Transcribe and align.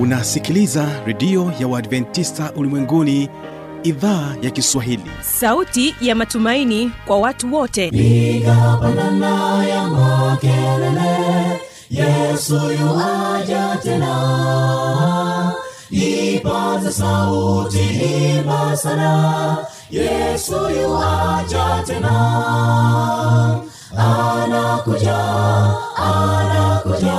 unasikiliza 0.00 0.88
redio 1.06 1.52
ya 1.60 1.68
uadventista 1.68 2.52
ulimwenguni 2.56 3.28
idhaa 3.82 4.34
ya 4.42 4.50
kiswahili. 4.50 5.10
Sauti 5.20 5.94
ya 6.00 6.14
matumaini 6.14 6.92
kwa 7.06 7.18
watu 7.18 7.54
wote. 7.54 7.86
Igapanana 7.88 9.64
ya 9.66 9.88
makelele 9.88 11.60
yesu 11.90 12.54
yuaja 12.54 13.76
tena. 13.82 15.52
Ipaze 15.90 16.92
sauti 16.92 17.78
imba 18.38 18.76
sana 18.76 19.56
yesu 19.90 20.54
yuaja 20.54 21.82
tena. 21.86 22.14
Anakuja 23.96 25.18
anakuja 25.96 27.18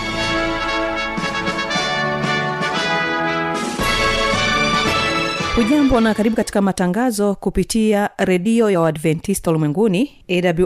hujambo 5.55 6.01
na 6.01 6.13
karibu 6.13 6.35
katika 6.35 6.61
matangazo 6.61 7.35
kupitia 7.35 8.09
redio 8.17 8.69
ya 8.69 8.81
uadventista 8.81 9.51
ulimwenguni 9.51 10.11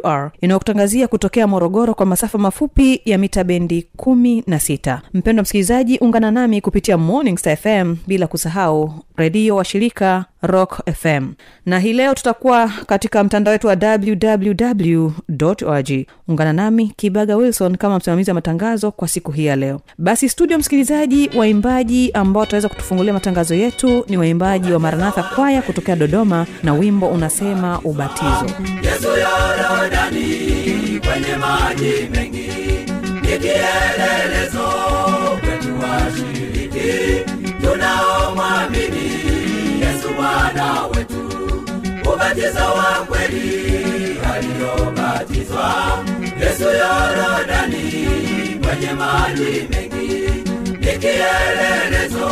awr 0.04 0.32
inayokutangazia 0.42 1.08
kutokea 1.08 1.48
morogoro 1.48 1.94
kwa 1.94 2.06
masafa 2.06 2.38
mafupi 2.38 3.02
ya 3.06 3.18
mita 3.18 3.44
bendi 3.44 3.88
16 3.98 5.00
mpendo 5.14 5.42
msikilizaji 5.44 5.98
ungana 5.98 6.32
nami 6.32 6.62
kupitia 6.62 6.98
morning 6.98 7.38
star 7.38 7.58
fm 7.58 7.96
bila 8.08 8.28
kusahau 8.28 8.94
redio 9.18 9.56
washirika 9.56 10.26
rock 10.42 10.82
fm 10.94 11.34
na 11.66 11.80
hii 11.80 11.94
leo 11.94 12.14
tutakuwa 12.14 12.68
katika 12.86 13.24
mtandao 13.24 13.52
wetu 13.52 13.68
wa 13.68 13.78
www 13.82 15.12
org 15.66 15.90
ungana 16.28 16.54
nami 16.54 16.94
kibaga 16.96 17.36
wilson 17.36 17.78
kama 17.78 17.98
msimamizi 17.98 18.30
wa 18.30 18.36
matangazo 18.36 18.92
kwa 18.92 19.08
siku 19.08 19.32
hii 19.32 19.46
ya 19.46 19.56
leo. 19.56 19.82
Basi 19.98 20.30
studio 20.30 20.58
msikilizaji 20.58 21.30
waimbaji 21.38 22.12
ambao 22.12 22.42
wataweza 22.42 22.70
kutufungulia 22.70 23.14
matangazo 23.14 23.56
yetu 23.56 24.06
ni 24.10 24.18
waimbaji 24.18 24.72
wa 24.76 24.82
maranatha 24.82 25.24
kwaya 25.24 25.62
kutokea 25.62 25.96
dodoma 25.96 26.46
na 26.64 26.74
wimbo 26.74 27.08
unasema 27.08 27.80
ubatizo. 27.84 28.46
Yesu 28.84 29.08
yorodani 29.08 30.26
kwenye 31.00 31.36
maji 31.38 32.10
mengi 32.12 32.50
ni 33.22 33.40
kielelezo 33.40 34.68
kwetu 35.42 35.74
washiriki 35.82 37.24
tunaomwamini 37.62 39.12
yesu 39.82 40.08
bwana 40.18 40.82
wetu. 40.88 41.16
Ubatizo 42.14 42.60
wa 42.60 43.06
kweli 43.08 44.18
aliyobatizwa 44.36 45.74
yesu 46.42 46.64
yorodani 46.64 48.06
kwenye 48.68 48.94
maji 48.94 49.68
mengi 49.70 50.30
ni 50.80 50.98
kielelezo 51.00 52.30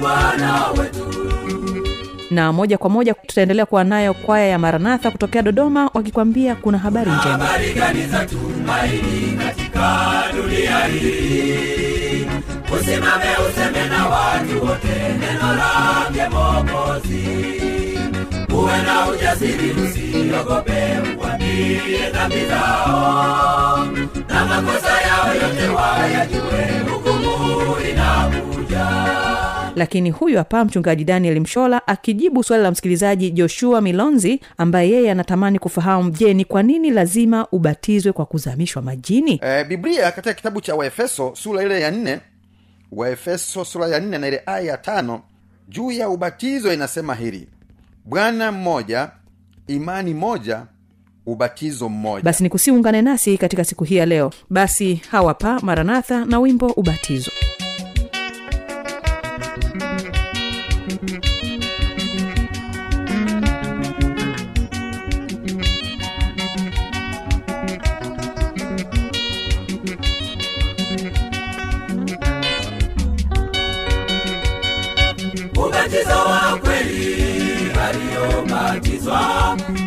bwana 0.00 0.66
wetu. 0.70 1.04
Na 2.30 2.52
moja 2.52 2.78
kwa 2.78 2.90
moja 2.90 3.14
tutaendelea 3.14 3.66
kuwa 3.66 3.84
nayo 3.84 4.14
kwaya 4.14 4.46
ya 4.46 4.58
maranatha 4.58 5.10
kutokea 5.10 5.42
dodoma 5.42 5.90
wakikwambia 5.94 6.54
kuna 6.54 6.78
habari 6.78 7.10
njema. 7.10 7.30
Habari 7.44 7.72
gani 7.72 8.06
za 8.06 8.24
tumaini 8.26 9.38
katika 9.44 10.22
dunia 10.36 10.84
hii? 10.86 12.26
Usimame 12.80 13.24
useme 13.50 13.88
na 13.88 14.06
watu 14.06 14.66
wote 14.66 14.88
neno 15.20 15.52
lake 15.56 16.28
mokozi 16.34 17.28
uwe 18.54 18.82
na 18.82 19.08
ujasiri 19.08 19.70
usiogope 19.70 20.82
uwambie 21.18 22.10
dhambi 22.12 22.46
zao. 22.48 23.86
Na 24.28 24.44
makosa 24.44 25.00
yao 25.00 25.34
yote 25.34 25.68
wayajue 25.68 26.80
hukumu 26.90 27.76
inakuja 27.90 28.86
lakini 29.78 30.10
huyu 30.10 30.38
hapa 30.38 30.64
mchungaji 30.64 31.04
daniel 31.04 31.40
mshola 31.40 31.86
akijibu 31.86 32.44
swali 32.44 32.62
la 32.62 32.70
msikilizaji 32.70 33.30
joshua 33.30 33.80
milonzi 33.80 34.40
ambaye 34.58 34.90
yeye 34.90 35.10
anatamani 35.10 35.58
kufahamu 35.58 36.10
je 36.10 36.34
ni 36.34 36.44
kwa 36.44 36.62
nini 36.62 36.90
lazima 36.90 37.46
ubatizwe 37.52 38.12
kwa 38.12 38.26
kuzamishwa 38.26 38.82
majini? 38.82 39.40
E, 39.42 39.64
biblia 39.64 40.12
katika 40.12 40.34
kitabu 40.34 40.60
cha 40.60 40.74
waefeso 40.74 41.32
sura 41.36 41.62
ile 41.62 41.80
ya 41.80 41.90
nne 41.90 42.20
waefeso 42.92 43.64
sura 43.64 43.88
ya 43.88 44.00
nne 44.00 44.18
na 44.18 44.28
ile 44.28 44.42
aya 44.46 44.60
ya 44.60 44.76
tano 44.78 45.22
juu 45.68 45.90
ya 45.90 46.08
ubatizo 46.08 46.72
inasema 46.72 47.14
hili 47.14 47.48
bwana 48.04 48.52
mmoja 48.52 49.10
imani 49.66 50.14
moja 50.14 50.62
ubatizo 51.26 51.88
mmoja. 51.88 52.22
Basi 52.24 52.42
ni 52.42 52.48
kusiungane 52.48 53.02
nasi 53.02 53.38
katika 53.38 53.64
siku 53.64 53.84
hii 53.84 53.96
ya 53.96 54.06
leo. 54.06 54.30
Basi 54.50 55.00
hawapa 55.10 55.60
maranatha 55.62 56.24
na 56.24 56.38
wimbo 56.40 56.66
ubatizo 56.66 57.30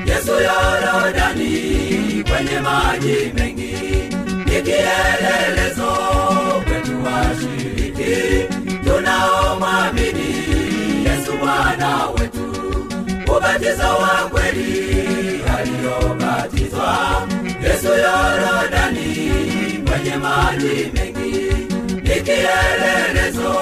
yesu 0.05 0.31
yorodani 0.31 2.23
kwenye 2.29 2.59
maji 2.59 3.31
mengi 3.35 3.73
ni 4.45 4.61
kielelezo 4.61 5.91
kwetu 6.63 7.03
washiriki 7.05 8.45
tunaomwamini 8.83 10.29
yesu 11.05 11.31
bwana 11.39 12.05
wetu. 12.07 12.41
Ubatizo 13.37 13.83
wa 13.87 14.29
kweli 14.29 15.41
aliyobatizwa 15.57 17.27
yesu 17.63 17.87
yorodani 17.87 19.31
kwenye 19.89 20.15
maji 20.17 20.91
mengi 20.93 21.53
ni 22.03 22.21
kielelezo 22.21 23.53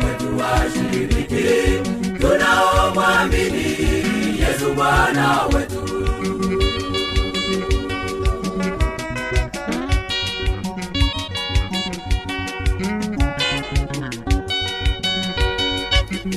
kwetu 0.00 0.38
washiriki 0.38 1.80
tunaomwamini 2.20 3.76
yesu 4.48 4.74
bwana 4.74 5.42
wetu. 5.54 5.82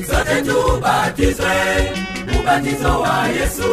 Sote 0.07 0.41
tubatizwe 0.41 1.55
ubatizo 2.39 2.99
wa 3.01 3.27
yesu 3.27 3.71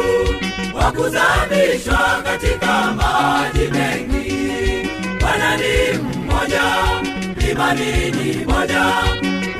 wa 0.75 0.91
kuzamishwa 0.91 2.21
katika 2.23 2.91
maji 2.91 3.67
mengi. 3.71 4.47
Bwana 5.19 5.57
ni 5.57 5.97
mmoja 5.97 6.63
imani 7.51 8.11
ni 8.11 8.45
moja 8.45 8.83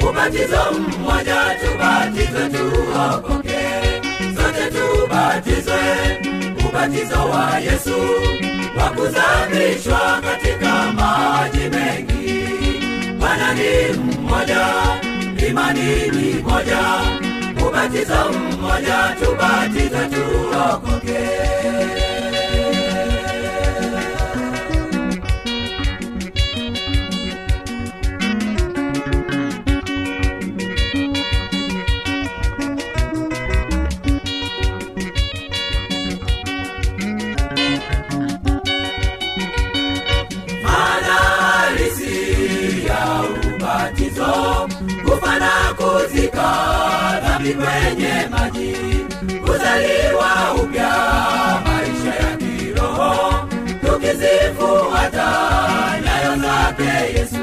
ubatizo 0.09 0.61
mmoja 0.71 1.35
tubatizwe 1.61 2.49
tuokoke 2.49 3.56
sote 5.17 5.61
tubatizwe 5.61 5.79
ubatizo 6.69 7.19
wa 7.29 7.59
yesu 7.59 7.97
wa 8.77 8.89
kuzamishwa 8.89 10.21
katika 10.21 10.91
maji 10.93 11.69
mengi. 11.69 12.47
Bwana 13.19 13.53
ni 13.53 13.97
mmoja 13.97 14.67
imani 15.49 16.11
ni 16.11 16.33
moja 16.43 16.79
ubatizo 17.67 18.31
mmoja 18.31 19.15
tubatizwe 19.19 20.09
tuokoke 20.09 21.19
dhambi 47.47 47.53
kwenye 47.53 48.27
maji 48.29 48.75
kuzaliwa 49.41 50.53
upya 50.63 50.89
maisha 51.65 52.15
ya 52.27 52.37
kiroho. 52.37 53.47
Tukizifuata 53.81 55.27
nyayo 56.05 56.35
zake 56.41 57.19
yesu 57.19 57.37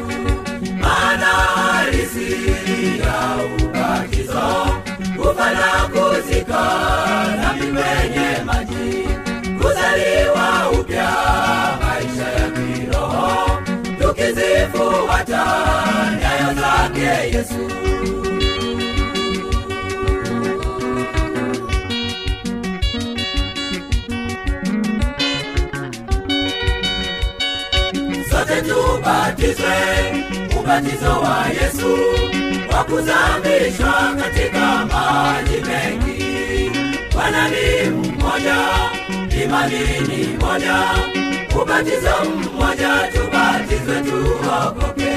maana 0.80 1.26
harisi 1.26 2.32
ya 3.00 3.36
ubatizo. 3.64 4.66
Kufa 5.16 5.50
na 5.50 5.88
kuzika 5.88 6.62
dhambi 7.42 7.66
kwenye 7.66 8.44
maji 8.44 9.08
kuzaliwa 9.62 10.70
upya 10.80 11.08
maisha 11.86 12.28
ya 12.40 12.50
kiroho. 12.50 13.50
Tukizifuata 14.00 15.44
nyayo 16.20 16.54
zake 16.54 17.36
yesu 17.36 17.83
tubatizwe 29.44 30.58
ubatizo 30.60 31.20
wa 31.20 31.46
yesu 31.62 31.98
wa 32.72 32.84
kuzamishwa 32.84 34.14
katika 34.22 34.86
maji 34.86 35.56
mengi. 35.66 36.70
Bwana 37.12 37.48
mmoja 37.90 38.56
imani 39.44 39.78
ni 40.08 40.36
moja 40.36 40.76
ubatizo 41.62 42.14
mmoja 42.24 43.08
tubatizwe 43.14 44.00
tuokoke. 44.00 45.14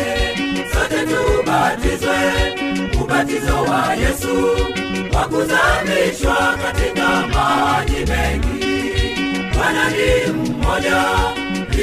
Sote 0.74 1.06
tubatizwe 1.06 2.18
ubatizo 3.04 3.56
wa 3.64 3.94
yesu 3.96 4.58
wa 5.14 5.28
kuzamishwa 5.28 6.58
katika 6.64 7.08
maji 7.28 8.12
mengi. 8.12 8.66
Bwana 9.58 9.90
mmoja 10.34 11.04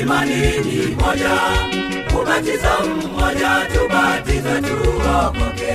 imani 0.01 0.35
ni 0.65 0.95
moja 0.95 1.41
ubatizo 2.23 2.75
mmoja 2.87 3.67
tubatize 3.75 4.61
tuokoke 4.63 5.75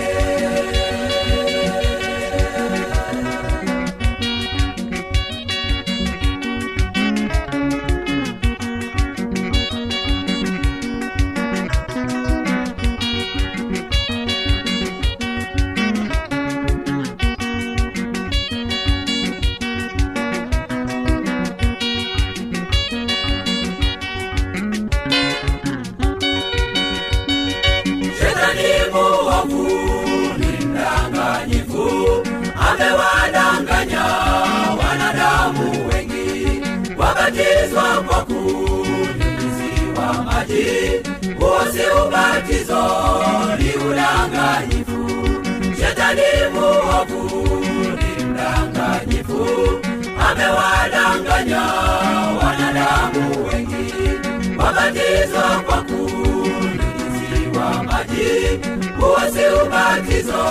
si 59.33 59.43
ubatizo 59.65 60.43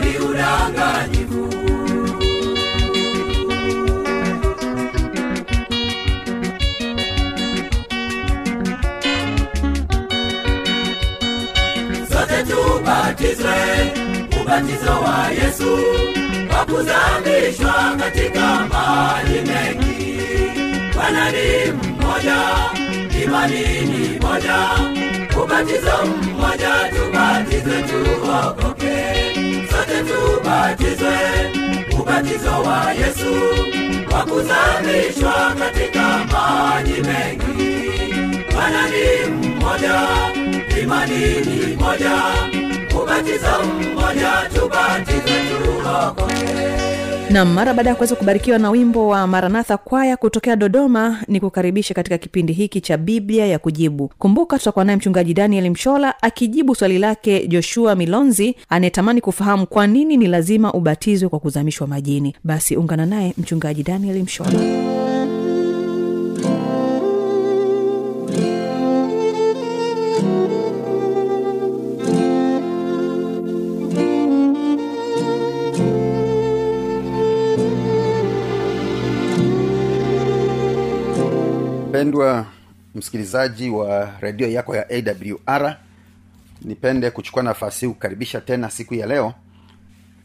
ni 0.00 0.12
udanganyifu. 0.26 1.42
Sote 12.12 12.38
tubatizwe 12.48 13.54
ubatizo 14.42 14.90
wa 15.04 15.28
yesu 15.28 15.78
kwa 16.50 16.64
kuzamishwa 16.64 17.96
katika 17.98 18.66
maji 18.72 19.38
mengi. 19.50 20.20
Bwana 20.94 21.30
ni 21.30 21.72
mmoja 21.72 22.36
imani 23.24 23.80
ni 23.80 24.18
moja 24.20 24.58
ubatizo 25.44 25.96
mmoja 26.06 26.72
tubatizwe 26.96 27.82
tuokoke 27.82 28.96
sote 29.70 29.98
tubatizwe 30.08 31.16
ubatizo 32.00 32.50
wa 32.62 32.92
yesu 32.92 33.34
wa 34.12 34.22
kuzamishwa 34.24 35.54
katika 35.58 36.02
maji 36.32 36.92
mengi. 36.92 37.72
Bwana 38.54 38.88
ni 38.88 39.30
mmoja 39.30 40.00
imani 40.82 41.26
ni 41.40 41.76
moja 41.76 42.12
ubatizo 43.00 43.46
mmoja 43.64 44.32
nam 47.32 47.52
mara 47.52 47.74
baada 47.74 47.90
ya 47.90 47.94
kuweza 47.96 48.16
kubarikiwa 48.16 48.58
na 48.58 48.70
wimbo 48.70 49.08
wa 49.08 49.26
maranatha 49.26 49.76
kwaya 49.76 50.16
kutokea 50.16 50.56
dodoma 50.56 51.18
ni 51.28 51.40
kukaribisha 51.40 51.94
katika 51.94 52.18
kipindi 52.18 52.52
hiki 52.52 52.80
cha 52.80 52.96
biblia 52.96 53.46
ya 53.46 53.58
kujibu. 53.58 54.10
Kumbuka 54.18 54.58
tutakuwa 54.58 54.84
naye 54.84 54.96
mchungaji 54.96 55.34
daniel 55.34 55.70
mshola 55.70 56.22
akijibu 56.22 56.74
swali 56.74 56.98
lake 56.98 57.46
joshua 57.46 57.94
milonzi 57.94 58.56
anayetamani 58.68 59.20
kufahamu 59.20 59.66
kwa 59.66 59.86
nini 59.86 60.16
ni 60.16 60.26
lazima 60.26 60.72
ubatizwe 60.72 61.28
kwa 61.28 61.38
kuzamishwa 61.40 61.86
majini. 61.86 62.36
Basi 62.44 62.76
ungana 62.76 63.06
naye 63.06 63.34
mchungaji 63.38 63.82
daniel 63.82 64.22
mshola 64.22 64.60
mpendwa 81.92 82.46
msikilizaji 82.94 83.70
wa 83.70 84.10
redio 84.20 84.48
yako 84.48 84.76
ya 84.76 84.86
awr 84.90 85.76
nipende 86.62 87.10
kuchukua 87.10 87.42
nafasi 87.42 87.88
kukaribisha 87.88 88.40
tena 88.40 88.70
siku 88.70 88.94
ya 88.94 89.06
leo 89.06 89.34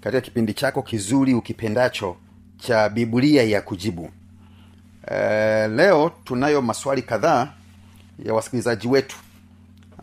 katika 0.02 0.22
kipindi 0.22 0.54
chako 0.54 0.82
kizuri 0.82 1.34
ukipendacho 1.34 2.18
cha 2.58 2.90
biblia 2.90 3.44
ya 3.44 3.62
kujibu. 3.62 4.10
E, 5.12 5.68
leo 5.68 6.12
tunayo 6.24 6.62
maswali 6.62 7.02
kadhaa 7.02 7.54
ya 8.26 8.34
wasikilizaji 8.34 8.88
wetu 8.88 9.18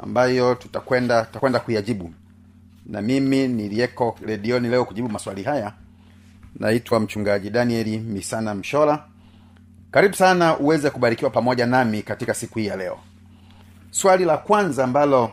ambayo 0.00 0.54
tutakwenda 0.54 1.24
tutakwenda 1.24 1.60
kuyajibu. 1.60 2.12
Na 2.86 3.02
mimi 3.02 3.48
niliyeko 3.48 4.18
redioni 4.26 4.68
leo 4.68 4.84
kujibu 4.84 5.08
maswali 5.08 5.42
haya 5.42 5.72
naitwa 6.60 7.00
mchungaji 7.00 7.50
danieli 7.50 7.98
misana 7.98 8.54
mshola 8.54 9.04
karibu 9.94 10.14
sana 10.14 10.58
uweze 10.58 10.90
kubarikiwa 10.90 11.30
pamoja 11.30 11.66
nami 11.66 12.02
katika 12.02 12.34
siku 12.34 12.58
hii 12.58 12.66
ya 12.66 12.76
leo. 12.76 12.98
Swali 13.90 14.24
la 14.24 14.36
kwanza 14.36 14.84
ambalo 14.84 15.30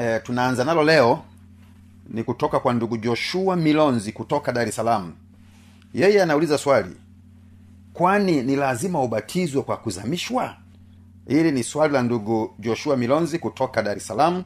e, 0.00 0.18
tunaanza 0.20 0.64
nalo 0.64 0.82
leo 0.84 1.22
ni 2.08 2.24
kutoka 2.24 2.60
kwa 2.60 2.72
ndugu 2.74 2.96
joshua 2.96 3.56
milonzi 3.56 4.12
kutoka 4.12 4.52
dar 4.52 4.68
es 4.68 4.76
salaam. 4.76 5.12
Yeye 5.94 6.22
anauliza 6.22 6.58
swali 6.58 6.96
kwani 7.92 8.42
ni 8.42 8.56
lazima 8.56 9.02
ubatizwe 9.02 9.62
kwa 9.62 9.76
kuzamishwa? 9.76 10.56
Hili 11.28 11.52
ni 11.52 11.62
swali 11.62 11.92
la 11.92 12.02
ndugu 12.02 12.54
joshua 12.58 12.96
milonzi 12.96 13.38
kutoka 13.38 13.82
dar 13.82 13.96
es 13.96 14.06
salaam 14.06 14.44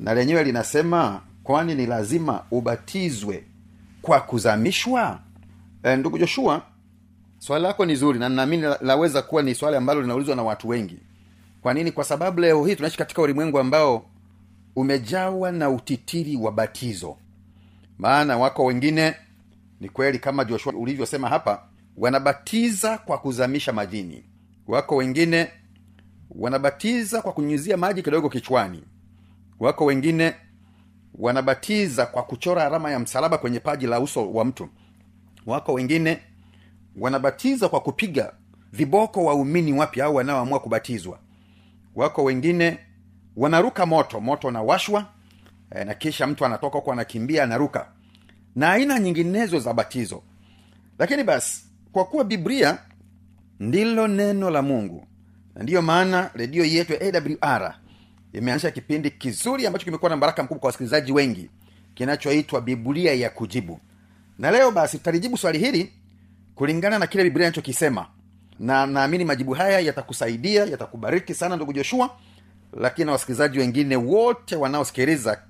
na 0.00 0.14
lenyewe 0.14 0.44
linasema 0.44 1.20
kwani 1.44 1.74
ni 1.74 1.86
lazima 1.86 2.42
ubatizwe 2.50 3.44
kwa 4.02 4.20
kuzamishwa? 4.20 5.18
E, 5.82 5.96
ndugu 5.96 6.18
joshua 6.18 6.62
swali 7.40 7.62
lako 7.64 7.86
ni 7.86 7.94
zuri 7.96 8.18
na 8.18 8.28
naamini 8.28 8.62
la- 8.62 8.78
laweza 8.82 9.22
kuwa 9.22 9.42
ni 9.42 9.54
swali 9.54 9.76
ambalo 9.76 10.00
linaulizwa 10.02 10.36
na 10.36 10.42
watu 10.42 10.68
wengi. 10.68 10.98
Kwa 11.62 11.74
nini? 11.74 11.92
Kwa 11.92 12.04
sababu 12.04 12.40
leo 12.40 12.64
hii 12.66 12.76
tunaishi 12.76 12.98
katika 12.98 13.22
ulimwengu 13.22 13.58
ambao 13.58 14.06
umejawa 14.76 15.52
na 15.52 15.70
utitiri 15.70 16.36
wa 16.36 16.52
batizo. 16.52 17.16
Maana 17.98 18.36
wako 18.38 18.64
wengine 18.64 19.14
ni 19.80 19.88
kweli 19.88 20.18
kama 20.18 20.44
joshua 20.44 20.72
ulivyosema 20.72 21.28
hapa 21.28 21.62
wanabatiza 21.96 22.98
kwa 22.98 23.18
kuzamisha 23.18 23.72
majini 23.72 24.24
wako 24.66 24.96
wengine 24.96 25.48
wanabatiza 26.30 27.22
kwa 27.22 27.32
kunyunyizia 27.32 27.76
maji 27.76 28.02
kidogo 28.02 28.28
kichwani. 28.28 28.82
Wako 29.60 29.84
wengine 29.84 30.34
wanabatiza 31.14 32.06
kwa 32.06 32.22
kuchora 32.22 32.66
alama 32.66 32.90
ya 32.90 32.98
msalaba 32.98 33.38
kwenye 33.38 33.60
paji 33.60 33.86
la 33.86 34.00
uso 34.00 34.32
wa 34.32 34.44
mtu. 34.44 34.68
Wako 35.46 35.72
wengine 35.72 36.18
wanabatiza 36.96 37.68
kwa 37.68 37.80
kupiga 37.80 38.32
viboko 38.72 39.24
waumini 39.24 39.72
wapya 39.72 40.04
au 40.04 40.14
wanaoamua 40.14 40.60
kubatizwa. 40.60 41.18
Wako 41.94 42.24
wengine 42.24 42.78
wanaruka 43.36 43.86
moto 43.86 44.20
moto 44.20 44.48
unawashwa 44.48 45.06
e, 45.70 45.84
na 45.84 45.94
kisha 45.94 46.26
mtu 46.26 46.44
anatoka 46.44 46.78
huko 46.78 46.92
anakimbia 46.92 47.44
anaruka. 47.44 47.88
Na 48.56 48.72
aina 48.72 48.98
nyinginezo 48.98 49.58
za 49.58 49.72
batizo. 49.74 50.22
Lakini 50.98 51.24
basi 51.24 51.64
kwa 51.92 52.04
kuwa 52.04 52.24
biblia 52.24 52.78
ndilo 53.60 54.08
neno 54.08 54.50
la 54.50 54.62
mungu 54.62 55.06
na 55.54 55.62
ndiyo 55.62 55.82
maana 55.82 56.30
redio 56.34 56.64
yetu 56.64 56.92
ya 56.92 57.00
awr 57.00 57.74
imeanzisha 58.32 58.70
kipindi 58.70 59.10
kizuri 59.10 59.66
ambacho 59.66 59.84
kimekuwa 59.84 60.10
na 60.10 60.16
baraka 60.16 60.42
mkubwa 60.42 60.60
kwa 60.60 60.66
wasikilizaji 60.66 61.12
wengi 61.12 61.50
kinachoitwa 61.94 62.60
biblia 62.60 63.14
ya 63.14 63.30
kujibu. 63.30 63.80
Na 64.38 64.50
leo 64.50 64.70
basi 64.70 64.98
tutalijibu 64.98 65.36
swali 65.36 65.58
hili 65.58 65.92
kulingana 66.60 66.98
na 66.98 67.06
kile 67.06 67.24
biblia 67.24 67.46
inachokisema 67.46 68.06
na 68.58 68.86
naamini 68.86 69.24
majibu 69.24 69.52
haya 69.52 69.80
yatakusaidia 69.80 70.64
yatakubariki 70.64 71.34
sana 71.34 71.56
ndugu 71.56 71.72
joshua. 71.72 72.10
Lakini 72.72 73.06
na 73.06 73.12
wasikilizaji 73.12 73.58
wengine 73.58 73.96
wote 73.96 74.56
wanaosikiliza 74.56 75.42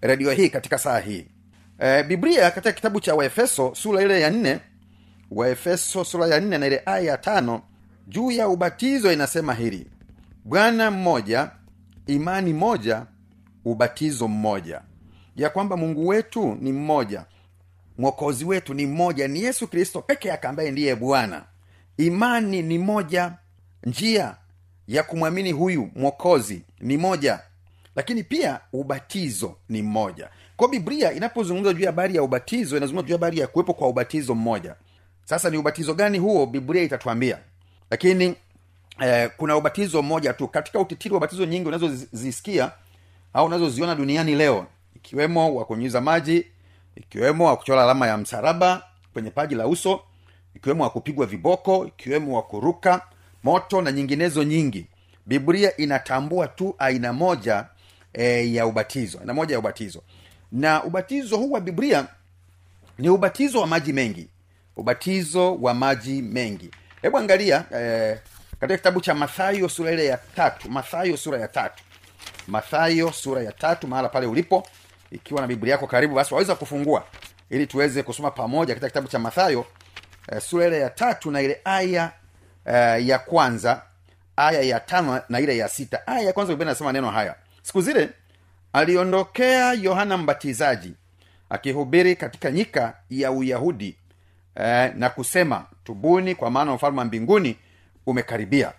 redio 0.00 0.30
hii 0.32 0.48
katika 0.48 0.78
saa 0.78 0.98
hii. 0.98 1.26
E, 1.78 2.02
biblia 2.02 2.50
katika 2.50 2.72
kitabu 2.72 3.00
cha 3.00 3.14
waefeso 3.14 3.74
sura 3.74 4.02
ile 4.02 4.20
ya 4.20 4.30
nne 4.30 4.60
waefeso 5.30 6.04
sura 6.04 6.26
ya 6.26 6.40
nne 6.40 6.58
na 6.58 6.66
ile 6.66 6.82
aya 6.86 7.00
ya 7.00 7.16
tano 7.18 7.62
juu 8.08 8.30
ya 8.30 8.48
ubatizo 8.48 9.12
inasema 9.12 9.54
hili. 9.54 9.86
Bwana 10.44 10.90
mmoja 10.90 11.50
imani 12.06 12.52
moja 12.52 13.06
ubatizo 13.64 14.28
mmoja. 14.28 14.80
Ya 15.36 15.50
kwamba 15.50 15.76
mungu 15.76 16.08
wetu 16.08 16.58
ni 16.60 16.72
mmoja 16.72 17.24
mwokozi 17.98 18.44
wetu 18.44 18.74
ni 18.74 18.86
mmoja 18.86 19.28
ni 19.28 19.42
yesu 19.42 19.68
kristo 19.68 20.02
peke 20.02 20.28
yake 20.28 20.46
ambaye 20.48 20.70
ndiye 20.70 20.94
bwana. 20.96 21.44
Imani 21.96 22.62
ni 22.62 22.78
moja 22.78 23.32
njia 23.84 24.36
ya 24.88 25.02
kumwamini 25.02 25.52
huyu 25.52 25.90
mwokozi 25.96 26.62
ni 26.80 26.96
moja 26.96 27.40
lakini 27.96 28.22
pia 28.24 28.60
ubatizo 28.72 29.56
ni 29.68 29.82
mmoja 29.82 30.28
kwa 30.56 30.68
biblia 30.68 31.12
inapozungumza 31.12 31.72
juu 31.72 31.80
ya 31.80 31.86
habari 31.90 32.16
ya 32.16 32.22
ubatizo 32.22 32.76
inazungumza 32.76 33.06
juu 33.06 33.12
ya 33.12 33.18
habari 33.18 33.38
ya 33.38 33.46
kuwepo 33.46 33.74
kwa 33.74 33.88
ubatizo 33.88 34.34
mmoja. 34.34 34.74
Sasa 35.24 35.50
ni 35.50 35.56
ubatizo 35.56 35.94
gani 35.94 36.18
huo? 36.18 36.46
Biblia 36.46 36.82
itatwambia 36.82 37.38
lakini 37.90 38.34
eh, 39.00 39.30
kuna 39.36 39.56
ubatizo 39.56 40.02
mmoja 40.02 40.32
tu. 40.32 40.48
Katika 40.48 40.80
utitiri 40.80 41.14
wa 41.14 41.20
batizo 41.20 41.44
nyingi 41.44 41.68
unazozisikia 41.68 42.70
au 43.32 43.46
unazoziona 43.46 43.94
duniani 43.94 44.34
leo 44.34 44.66
ikiwemo 44.96 45.54
wa 45.54 45.64
kunyuza 45.64 46.00
maji 46.00 46.46
ikiwemo 46.98 47.44
wa 47.44 47.56
alama 47.82 48.06
ya 48.06 48.16
msalaba 48.16 48.82
kwenye 49.12 49.30
paji 49.30 49.54
la 49.54 49.66
uso 49.66 50.00
ikiwemo 50.54 50.84
wa 50.84 50.90
viboko 51.26 51.86
ikiwemo 51.86 52.36
wa 52.36 52.42
kuruka 52.42 53.02
moto 53.44 53.82
na 53.82 53.92
nyinginezo 53.92 54.44
nyingi. 54.44 54.86
Biblia 55.26 55.76
inatambua 55.76 56.48
tu 56.48 56.74
aina 56.78 57.12
moja 57.12 57.66
e, 58.12 58.52
ya 58.54 58.66
ubatizo 58.66 59.18
aina 59.20 59.34
moja 59.34 59.54
ya 59.54 59.58
ubatizo. 59.58 60.02
Na 60.52 60.84
ubatizo 60.84 61.36
huu 61.36 61.50
wa 61.52 61.60
biblia 61.60 62.06
ni 62.98 63.08
ubatizo 63.08 63.60
wa 63.60 63.66
maji 63.66 63.92
mengi. 63.92 64.28
Ubatizo 64.76 65.54
wa 65.56 65.74
maji 65.74 66.22
mengi. 66.22 66.70
Hebu 67.02 67.18
angalia 67.18 67.64
e, 67.74 68.18
katika 68.60 68.76
kitabu 68.76 69.00
cha 69.00 69.14
mathayo 69.14 69.68
sura 69.68 69.92
ile 69.92 70.06
ya 70.06 70.18
tatu 70.36 70.70
mathayo 70.70 71.16
sura 71.16 71.38
ya 71.38 71.48
tatu. 71.48 71.82
Mathayo 72.46 73.12
sura 73.12 73.42
ya 73.42 73.52
tatu 73.52 73.86
mahala 73.88 74.08
pale 74.08 74.26
ulipo 74.26 74.66
ikiwa 75.10 75.40
na 75.40 75.46
biblia 75.46 75.72
yako 75.72 75.86
karibu 75.86 76.14
basi 76.14 76.34
waweza 76.34 76.54
kufungua 76.54 77.04
ili 77.50 77.66
tuweze 77.66 78.02
kusoma 78.02 78.30
pamoja 78.30 78.74
katika 78.74 78.88
kitabu 78.88 79.08
cha 79.08 79.18
mathayo 79.18 79.66
eh, 80.32 80.40
sura 80.40 80.66
ile 80.66 80.80
ya 80.80 80.90
tatu 80.90 81.30
na 81.30 81.40
ile 81.42 81.60
aya 81.64 82.12
eh, 82.66 83.06
ya 83.06 83.18
kwanza 83.18 83.82
aya 84.36 84.62
ya 84.62 84.80
tano 84.80 85.20
na 85.28 85.40
ile 85.40 85.56
ya 85.56 85.68
sita. 85.68 86.06
Aya 86.06 86.20
ya 86.20 86.32
kwanza 86.32 86.52
inasema 86.52 86.92
neno 86.92 87.10
haya. 87.10 87.34
Siku 87.62 87.80
zile 87.82 88.08
aliondokea 88.72 89.72
yohana 89.72 90.16
mbatizaji 90.16 90.92
akihubiri 91.50 92.16
katika 92.16 92.50
nyika 92.50 92.94
ya 93.10 93.32
uyahudi 93.32 93.96
eh, 94.54 94.92
na 94.96 95.10
kusema 95.10 95.66
tubuni 95.84 96.34
kwa 96.34 96.50
maana 96.50 96.74
ufalme 96.74 96.98
wa 96.98 97.04
mbinguni 97.04 97.56
umekaribia. 98.06 98.72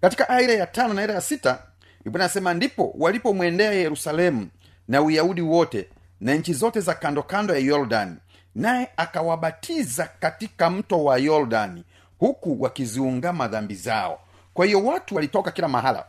Katika 0.00 0.28
aya 0.28 0.40
ile 0.40 0.54
ya 0.54 0.66
tano 0.66 0.94
na 0.94 1.04
ile 1.04 1.12
ya 1.12 1.20
sita 1.20 1.58
biblia 2.04 2.54
ndipo 2.54 2.94
walipomwendea 2.98 3.72
yerusalemu 3.72 4.48
na 4.88 5.02
uyahudi 5.02 5.40
wote 5.40 5.88
na 6.20 6.34
nchi 6.34 6.52
zote 6.52 6.80
za 6.80 6.94
kando 6.94 7.22
kando 7.22 7.54
ya 7.54 7.60
yordani. 7.60 8.16
Naye 8.54 8.88
akawabatiza 8.96 10.08
katika 10.20 10.70
mto 10.70 11.04
wa 11.04 11.18
yordani 11.18 11.84
huku 12.18 12.62
wakiziungama 12.62 13.48
dhambi 13.48 13.74
zao. 13.74 14.20
Kwa 14.54 14.66
hiyo 14.66 14.84
watu 14.84 15.14
walitoka 15.14 15.50
kila 15.50 15.68
mahala 15.68 16.04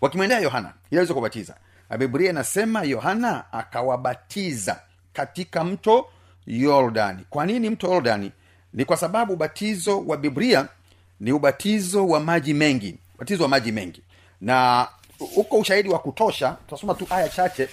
wakimwendea 0.00 0.40
yohana 0.40 0.72
ili 0.90 0.98
aweze 0.98 1.12
kuwabatiza. 1.12 1.54
Biblia 1.98 2.30
inasema 2.30 2.82
yohana 2.82 3.52
akawabatiza 3.52 4.80
katika 5.12 5.64
mto 5.64 6.06
yordani. 6.46 7.24
Kwa 7.30 7.46
nini 7.46 7.70
mto 7.70 7.92
yordani? 7.92 8.32
Ni 8.72 8.84
kwa 8.84 8.96
sababu 8.96 9.32
ubatizo 9.32 10.00
wa 10.06 10.16
biblia 10.16 10.68
ni 11.20 11.32
ubatizo 11.32 12.08
wa 12.08 12.20
maji 12.20 12.54
mengi 12.54 12.98
ubatizo 13.14 13.42
wa 13.42 13.48
maji 13.48 13.72
mengi. 13.72 14.02
Na 14.40 14.88
uko 15.24 15.58
ushahidi 15.58 15.88
wa 15.88 15.98
kutosha 15.98 16.50
tutasoma 16.66 16.94
tu 16.94 17.06
aya 17.10 17.28
chache 17.28 17.68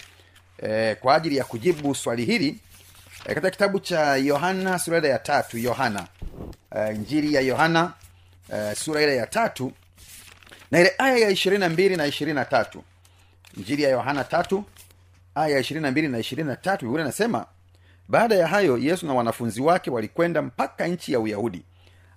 eh, 0.64 0.98
kwa 1.02 1.16
ajili 1.16 1.38
ya 1.38 1.44
kujibu 1.44 1.96
swali 1.96 2.26
hili 2.26 2.48
eh, 2.48 2.56
katika 3.26 3.50
kitabu 3.52 3.80
cha 3.80 4.16
yohana 4.16 4.80
sura 4.80 4.98
ile 4.98 5.10
ya 5.10 5.20
tatu 5.20 5.58
yohana 5.58 6.08
eh, 6.76 6.98
njiri 6.98 7.34
ya 7.34 7.42
yohana 7.42 7.94
eh, 8.54 8.76
sura 8.76 9.02
ile 9.02 9.16
ya 9.16 9.28
tatu 9.28 9.72
na 10.72 10.80
ile 10.80 10.94
aya 10.98 11.18
ya 11.18 11.30
ishirini 11.30 11.60
na 11.60 11.70
mbili 11.70 11.96
na 11.98 12.06
ishirini 12.06 12.36
na 12.36 12.46
tatu. 12.46 12.84
Njiri 13.58 13.84
ya 13.84 13.90
yohana 13.90 14.24
tatu 14.24 14.64
aya 15.36 15.54
ya 15.54 15.60
ishirini 15.60 15.84
na 15.86 15.92
mbili 15.92 16.08
na 16.08 16.20
ishirini 16.20 16.50
na 16.50 16.56
tatu 16.56 16.86
biblia 16.86 17.04
inasema 17.04 17.46
baada 18.08 18.36
ya 18.36 18.48
hayo 18.48 18.78
yesu 18.78 19.06
na 19.08 19.14
wanafunzi 19.14 19.62
wake 19.62 19.90
walikwenda 19.92 20.42
mpaka 20.42 20.88
nchi 20.88 21.14
ya 21.14 21.20
uyahudi. 21.20 21.62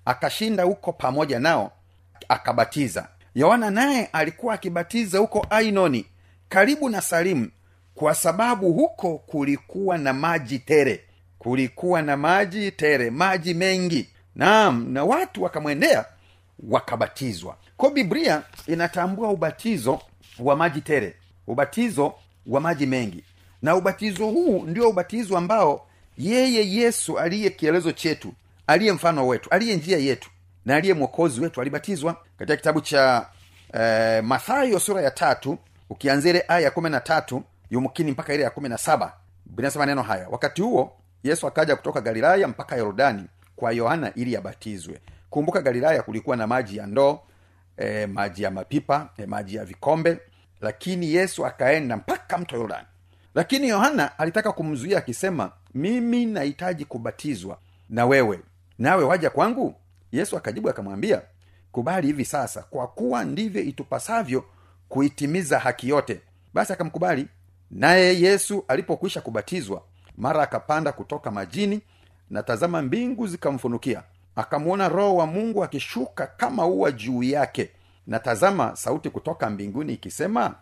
Akashinda 0.05 0.63
huko 0.63 0.93
pamoja 0.93 1.39
nao 1.39 1.73
akabatiza 2.29 3.09
yohana 3.35 3.71
naye 3.71 4.07
alikuwa 4.13 4.55
akibatiza 4.55 5.19
huko 5.19 5.47
ainoni 5.51 6.07
karibu 6.49 6.89
na 6.89 7.01
salimu 7.01 7.49
kwa 7.95 8.15
sababu 8.15 8.73
huko 8.73 9.19
kulikuwa 9.19 9.99
na 9.99 10.13
maji 10.13 10.59
tere 10.59 11.05
kulikuwa 11.39 12.03
na 12.03 12.17
maji 12.17 12.71
tere 12.71 13.11
maji 13.11 13.55
mengi. 13.55 14.09
Naam 14.35 14.93
na 14.93 15.05
watu 15.05 15.43
wakamwendea 15.43 16.05
wakabatizwa. 16.69 17.57
Ko 17.77 17.91
biblia 17.91 18.43
inatambua 18.67 19.29
ubatizo 19.29 20.01
wa 20.39 20.57
maji 20.57 20.81
tere 20.81 21.15
ubatizo 21.47 22.15
wa 22.47 22.61
maji 22.61 22.87
mengi. 22.87 23.25
Na 23.63 23.77
ubatizo 23.77 24.27
huu 24.27 24.63
ndio 24.67 24.89
ubatizo 24.89 25.37
ambao 25.39 25.87
yeye 26.19 26.71
yesu 26.73 27.19
aliye 27.19 27.51
kielezo 27.51 27.93
chetu 27.93 28.33
aliye 28.67 28.93
mfano 28.93 29.27
wetu 29.27 29.51
aliye 29.51 29.77
njia 29.77 29.99
yetu 29.99 30.31
na 30.65 30.77
aliye 30.77 30.95
mwokozi 30.95 31.41
wetu 31.41 31.61
alibatizwa. 31.61 32.17
Katika 32.39 32.57
kitabu 32.57 32.81
cha 32.81 33.27
eh, 33.73 34.25
mathayo 34.25 34.79
sura 34.81 35.03
ya 35.03 35.11
tatu 35.11 35.59
ukianzia 35.91 36.31
ile 36.31 36.45
aya 36.49 36.61
ya 36.61 36.71
kumi 36.71 36.91
na 36.91 37.01
tatu 37.01 37.43
yumkini 37.71 38.11
mpaka 38.11 38.35
ile 38.35 38.43
ya 38.43 38.51
kumi 38.51 38.69
na 38.69 38.79
saba 38.79 39.13
binasema 39.47 39.87
neno 39.87 40.03
haya 40.03 40.29
wakati 40.29 40.63
huo 40.63 40.93
yesu 41.23 41.47
akaja 41.47 41.77
kutoka 41.77 42.01
galilaya 42.01 42.49
mpaka 42.49 42.77
yordani 42.77 43.25
kwa 43.57 43.73
yohana 43.73 44.15
ili 44.15 44.33
yabatizwe 44.33 45.01
kumbuka 45.31 45.61
galilaya 45.63 46.03
kulikuwa 46.03 46.37
na 46.37 46.47
maji 46.47 46.77
ya 46.77 46.87
ndoo 46.87 47.21
e, 47.77 48.07
maji 48.07 48.43
ya 48.43 48.51
mapipa 48.51 49.09
e, 49.19 49.27
maji 49.27 49.57
ya 49.57 49.65
vikombe 49.65 50.19
lakini 50.61 51.15
yesu 51.15 51.47
akaenda 51.47 51.97
mpaka 51.97 52.39
mto 52.39 52.57
yordani. 52.57 52.87
Lakini 53.35 53.69
yohana 53.69 54.19
alitaka 54.19 54.53
kumzuia 54.53 54.99
akisema 54.99 55.53
mimi 55.75 56.27
nahitaji 56.27 56.85
kubatizwa 56.85 57.59
na 57.91 58.07
wewe 58.07 58.41
nawe 58.79 59.05
waja 59.05 59.31
kwangu 59.31 59.75
yesu 60.13 60.37
akajibu 60.37 60.71
akamwambia 60.71 61.23
kubali 61.73 62.07
hivi 62.07 62.25
sasa 62.25 62.63
kwa 62.63 62.87
kuwa 62.89 63.25
ndivyo 63.25 63.63
itupasavyo 63.63 64.45
kuitimiza 64.89 65.59
haki 65.59 65.89
yote. 65.89 66.21
Basi 66.55 66.73
akamkubali. 66.73 67.29
Naye 67.71 68.21
yesu 68.21 68.65
alipokwisha 68.69 69.21
kubatizwa 69.21 69.83
mara 70.17 70.43
akapanda 70.43 70.93
kutoka 70.93 71.31
majini 71.31 71.81
na 72.31 72.43
tazama 72.43 72.83
mbingu 72.83 73.27
zikamfunukia. 73.27 74.03
Akamwona 74.37 74.89
roho 74.89 75.17
wa 75.17 75.27
mungu 75.27 75.65
akishuka 75.65 76.27
kama 76.27 76.67
uwa 76.67 76.93
juu 76.93 77.23
yake. 77.23 77.71
Na 78.07 78.19
tazama 78.19 78.77
sauti 78.77 79.11
kutoka 79.11 79.51
mbinguni 79.51 79.93
ikisema 79.93 80.55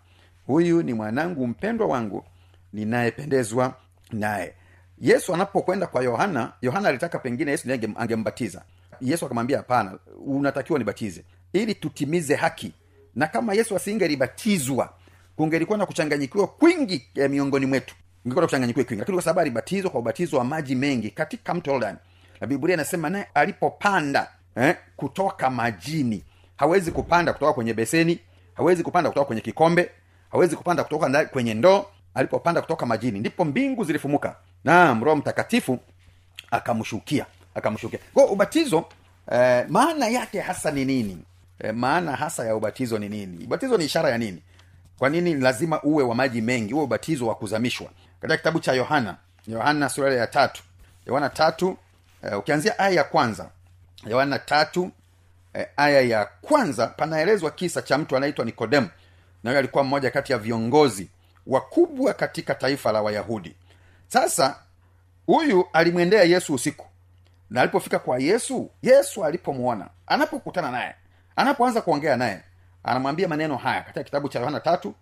huyu 0.47 0.83
ni 0.83 0.95
mwanangu 0.95 1.47
mpendwa 1.47 1.87
wangu 1.87 2.25
ninayependezwa 2.73 3.75
naye. 4.13 4.55
Yesu 4.99 5.35
anapokwenda 5.35 5.87
kwa 5.87 6.03
yohana 6.03 6.53
yohana 6.63 6.89
alitaka 6.89 7.19
pengine 7.19 7.51
yesu 7.51 7.69
ndiye 7.69 7.93
angembatiza 7.97 8.63
yesu 9.01 9.25
akamwambia 9.27 9.57
hapana 9.57 9.99
unatakiwa 10.27 10.79
nibatize 10.79 11.25
ili 11.53 11.75
tutimize 11.75 12.35
haki. 12.35 12.73
Na 13.15 13.27
kama 13.27 13.55
yesu 13.55 13.77
asingelibatizwa 13.77 14.93
kungelikuwa 15.37 15.79
na 15.79 15.87
kuchanganyikiwa 15.87 16.47
kwingi 16.47 17.07
eh, 17.15 17.31
miongoni 17.31 17.67
mwetu. 17.67 17.95
Ingekwenda 18.25 18.47
kuchanganyikiwa 18.47 18.85
kwingi. 18.85 18.99
Lakini 19.01 19.15
kwa 19.17 19.23
sababu 19.25 19.41
alibatizwa 19.41 19.91
kwa 19.91 20.01
ubatizo 20.01 20.39
wa 20.39 20.45
maji 20.45 20.75
mengi 20.75 21.11
katika 21.11 21.55
mto 21.55 21.71
yordani 21.71 21.99
na 22.41 22.47
biblia 22.47 22.75
inasema 22.75 23.11
naye 23.11 23.27
alipopanda 23.35 24.29
eh, 24.57 24.77
kutoka 24.97 25.51
majini 25.51 26.25
hawezi 26.57 26.91
kupanda 26.93 27.33
kutoka 27.33 27.53
kwenye 27.53 27.75
beseni 27.75 28.19
hawezi 28.55 28.83
kupanda 28.83 29.11
kutoka 29.11 29.27
kwenye 29.27 29.43
kikombe 29.43 29.91
hawezi 30.33 30.57
kupanda 30.57 30.85
kutoka 30.85 31.25
kwenye 31.25 31.55
ndoo. 31.55 31.85
Alipopanda 32.15 32.61
kutoka 32.61 32.87
majini 32.87 33.19
ndipo 33.21 33.45
mbingu 33.45 33.85
zilifumuka. 33.85 34.37
Naam 34.65 35.05
roho 35.05 35.17
mtakatifu 35.17 35.79
akamshukia 36.51 37.27
akamshukia. 37.55 37.99
Kwao 38.15 38.27
ubatizo 38.27 38.85
eh, 39.33 39.65
maana 39.69 40.09
yake 40.09 40.41
hasa 40.41 40.71
ni 40.71 40.85
nini? 40.85 41.19
Eh, 41.61 41.75
maana 41.75 42.17
hasa 42.17 42.45
ya 42.47 42.57
ubatizo 42.57 42.99
ni 42.99 43.09
nini? 43.09 43.45
Ubatizo 43.45 43.77
ni 43.77 43.85
ishara 43.85 44.11
ya 44.11 44.19
nini? 44.19 44.43
Kwa 44.99 45.09
nini 45.09 45.35
lazima 45.35 45.83
uwe 45.83 46.05
wa 46.05 46.15
maji 46.15 46.41
mengi 46.41 46.75
uwe 46.75 46.85
ubatizo 46.85 47.27
wa 47.27 47.35
kuzamishwa? 47.35 47.91
Katika 48.21 48.37
kitabu 48.37 48.61
cha 48.61 48.73
yohana 48.73 49.17
yohana 49.47 49.89
sura 49.89 50.15
ya 50.15 50.27
tatu. 50.27 50.63
Yohana 51.07 51.29
tatu 51.31 51.77
eh, 52.25 52.39
ukianzia 52.39 52.79
aya 52.79 52.91
ya 52.95 53.05
kwanza. 53.05 53.51
Yohana 54.07 54.39
tatu 54.39 54.91
eh, 55.55 55.67
aya 55.77 56.01
ya 56.01 56.25
kwanza 56.41 56.87
panaelezwa 56.87 57.51
kisa 57.51 57.83
cha 57.83 57.99
mtu 57.99 58.17
anaitwa 58.17 58.45
nikodemu 58.45 58.89
na 59.45 59.51
huyo 59.51 59.59
alikuwa 59.59 59.85
mmoja 59.85 60.11
kati 60.11 60.33
ya 60.33 60.39
viongozi 60.39 61.09
wakubwa 61.47 62.15
katika 62.15 62.55
taifa 62.55 62.93
la 62.93 63.03
wayahudi. 63.03 63.55
Sasa 64.09 64.57
huyu 65.27 65.67
alimwendea 65.73 66.23
yesu 66.25 66.55
usiku 66.55 66.87
na 67.51 67.61
alipofika 67.61 67.99
kwa 67.99 68.19
yesu 68.19 68.71
yesu 68.83 69.25
alipomwona 69.25 69.89
anapokutana 70.07 70.71
naye 70.71 70.95
anapoanza 71.37 71.81
kuongea 71.83 72.17
naye 72.17 72.41
anamwambia 72.85 73.29
maneno 73.29 73.57
haya 73.57 73.81
katika 73.83 74.05
kitabu 74.05 74.29
cha 74.29 74.39
yohana 74.39 74.61
tatu 74.61 74.95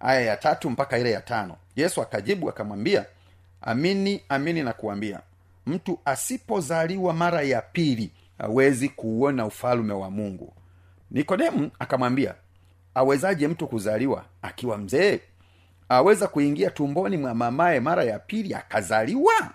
aya 0.00 0.20
ya 0.20 0.36
tatu 0.36 0.70
mpaka 0.70 0.98
ile 0.98 1.10
ya 1.10 1.20
tano. 1.20 1.56
Yesu 1.76 2.02
akajibu 2.02 2.48
akamwambia 2.48 3.04
amini 3.62 4.22
amini 4.28 4.62
na 4.62 4.72
kuambia 4.72 5.20
mtu 5.66 5.98
asipozaliwa 6.04 7.12
mara 7.14 7.42
ya 7.42 7.62
pili 7.62 8.12
hawezi 8.38 8.88
kuuona 8.88 9.46
ufalume 9.46 9.94
wa 9.94 10.10
mungu. 10.10 10.52
Nikodemu 11.10 11.70
akamwambia 11.78 12.34
awezaje 12.94 13.48
mtu 13.48 13.66
kuzaliwa 13.68 14.24
akiwa 14.42 14.78
mzee? 14.78 15.20
Aweza 15.88 16.26
kuingia 16.26 16.70
tumboni 16.70 17.16
mwa 17.16 17.34
mamaye 17.34 17.80
mara 17.80 18.04
ya 18.04 18.18
pili 18.18 18.54
akazaliwa 18.54 19.50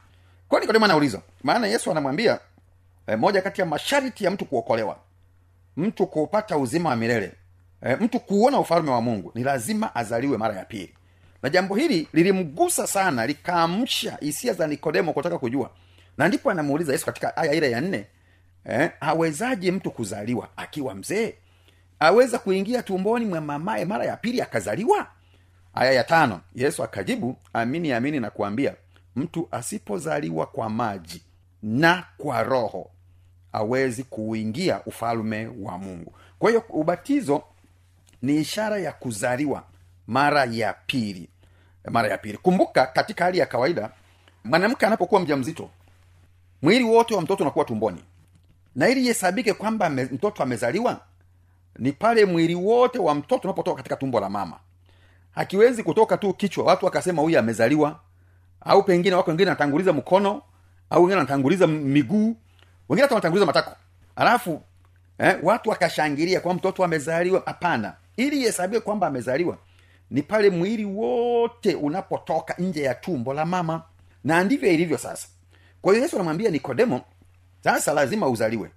kwa 0.49 0.59
nikodemu 0.59 0.85
anauliza? 0.85 1.21
Maana 1.43 1.67
yesu 1.67 1.91
anamwambia 1.91 2.39
e, 3.07 3.15
moja 3.15 3.41
kati 3.41 3.61
ya 3.61 3.67
masharti 3.67 4.23
ya 4.25 4.31
mtu 4.31 4.45
kuokolewa 4.45 4.97
mtu 5.77 6.07
kuupata 6.07 6.57
uzima 6.57 6.89
wa 6.89 6.95
milele 6.95 7.31
e, 7.81 7.95
mtu 7.95 8.19
kuuona 8.19 8.59
ufalme 8.59 8.91
wa 8.91 9.01
mungu 9.01 9.31
ni 9.35 9.43
lazima 9.43 9.95
azaliwe 9.95 10.37
mara 10.37 10.55
ya 10.55 10.65
pili. 10.65 10.93
Na 11.43 11.49
jambo 11.49 11.75
hili 11.75 12.07
lilimgusa 12.13 12.87
sana 12.87 13.27
likaamsha 13.27 14.17
hisia 14.21 14.53
za 14.53 14.67
nikodemo 14.67 15.13
kutaka 15.13 15.37
kujua. 15.37 15.69
Na 16.17 16.27
ndipo 16.27 16.51
anamuuliza 16.51 16.91
yesu 16.91 17.05
katika 17.05 17.37
aya 17.37 17.53
ile 17.53 17.71
ya 17.71 17.81
nne 17.81 18.05
eh, 18.65 18.91
awezaje 18.99 19.71
mtu 19.71 19.91
kuzaliwa 19.91 20.47
akiwa 20.57 20.95
mzee? 20.95 21.33
Aweza 21.99 22.39
kuingia 22.39 22.83
tumboni 22.83 23.25
mwa 23.25 23.41
mamaye 23.41 23.85
mara 23.85 24.05
ya 24.05 24.17
pili 24.17 24.41
akazaliwa? 24.41 25.07
Aya 25.73 25.91
ya 25.91 26.03
tano 26.03 26.41
yesu 26.55 26.83
akajibu 26.83 27.37
amini 27.53 27.91
amini 27.93 28.19
na 28.19 28.29
kuambia 28.29 28.73
mtu 29.15 29.47
asipozaliwa 29.51 30.45
kwa 30.45 30.69
maji 30.69 31.23
na 31.63 32.03
kwa 32.17 32.43
roho 32.43 32.89
awezi 33.53 34.03
kuuingia 34.03 34.81
ufalme 34.85 35.47
wa 35.61 35.77
mungu. 35.77 36.13
Kwa 36.39 36.49
hiyo 36.49 36.63
ubatizo 36.69 37.43
ni 38.21 38.35
ishara 38.35 38.77
ya 38.79 38.91
kuzaliwa 38.91 39.63
mara 40.07 40.45
ya 40.45 40.73
pili. 40.73 41.29
Mara 41.89 42.09
ya 42.09 42.17
pili. 42.17 42.37
Kumbuka 42.37 42.85
katika 42.85 43.25
hali 43.25 43.37
ya 43.37 43.45
kawaida 43.45 43.91
mwanamke 44.43 44.85
anapokuwa 44.85 45.21
mja 45.21 45.37
mzito 45.37 45.69
mwili 46.61 46.83
wote 46.83 47.15
wa 47.15 47.21
mtoto 47.21 47.43
unakuwa 47.43 47.65
tumboni. 47.65 48.03
Na 48.75 48.89
ili 48.89 49.01
ihesabike 49.01 49.53
kwamba 49.53 49.89
mtoto 49.89 50.43
amezaliwa 50.43 50.99
ni 51.79 51.91
pale 51.91 52.25
mwili 52.25 52.55
wote 52.55 52.99
wa 52.99 53.15
mtoto 53.15 53.47
unapotoka 53.47 53.77
katika 53.77 53.95
tumbo 53.95 54.19
la 54.19 54.29
mama. 54.29 54.59
Hakiwezi 55.31 55.83
kutoka 55.83 56.17
tu 56.17 56.33
kichwa. 56.33 56.63
Watu 56.65 56.85
wakasema 56.85 57.21
huyu 57.21 57.39
amezaliwa 57.39 57.99
au 58.61 58.83
pengine 58.83 59.15
wako 59.15 59.31
wengine 59.31 59.49
anatanguliza 59.49 59.93
mkono 59.93 60.41
au 60.89 61.01
wengine 61.03 61.19
anatanguliza 61.21 61.67
miguu 61.67 62.35
wengine 62.89 63.01
hata 63.01 63.15
wanatanguliza 63.15 63.45
matako. 63.45 63.75
Alafu 64.15 64.61
eh, 65.17 65.37
watu 65.43 65.69
wakashangilia 65.69 66.39
kwa 66.39 66.53
mtoto 66.53 66.83
amezaliwa. 66.83 67.43
Hapana. 67.45 67.93
Ili 68.17 68.39
ihesabiwe 68.41 68.81
kwamba 68.81 69.07
amezaliwa 69.07 69.57
ni 70.11 70.21
pale 70.21 70.49
mwili 70.49 70.85
wote 70.85 71.75
unapotoka 71.75 72.55
nje 72.57 72.81
ya 72.83 72.95
tumbo 72.95 73.33
la 73.33 73.45
mama. 73.45 73.83
Na 74.23 74.43
ndivyo 74.43 74.71
ilivyo 74.71 74.97
sasa. 74.97 75.27
Kwa 75.81 75.93
hiyo 75.93 76.03
yesu 76.03 76.15
anamwambia 76.15 76.49
nikodemo 76.51 77.01
sasa 77.63 77.93
lazima 77.93 78.27
uzaliwe. 78.27 78.71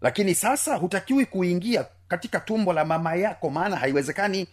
Lakini 0.00 0.34
sasa 0.34 0.76
hutakiwi 0.76 1.26
kuingia 1.26 1.86
katika 2.08 2.40
tumbo 2.40 2.72
la 2.72 2.84
mama 2.84 3.14
yako 3.14 3.50
maana 3.50 3.76
haiwezekani. 3.76 4.48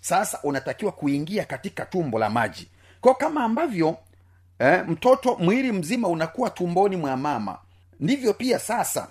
Sasa 0.00 0.38
unatakiwa 0.42 0.92
kuingia 0.92 1.44
katika 1.44 1.84
tumbo 1.86 2.18
la 2.18 2.30
maji. 2.30 2.68
Kwao 3.00 3.14
kama 3.14 3.44
ambavyo 3.44 3.96
eh, 4.62 4.84
mtoto 4.88 5.36
mwili 5.36 5.72
mzima 5.72 6.08
unakuwa 6.08 6.50
tumboni 6.50 6.96
mwa 6.96 7.16
mama. 7.16 7.58
Ndivyo 8.00 8.34
pia 8.34 8.58
sasa 8.58 9.08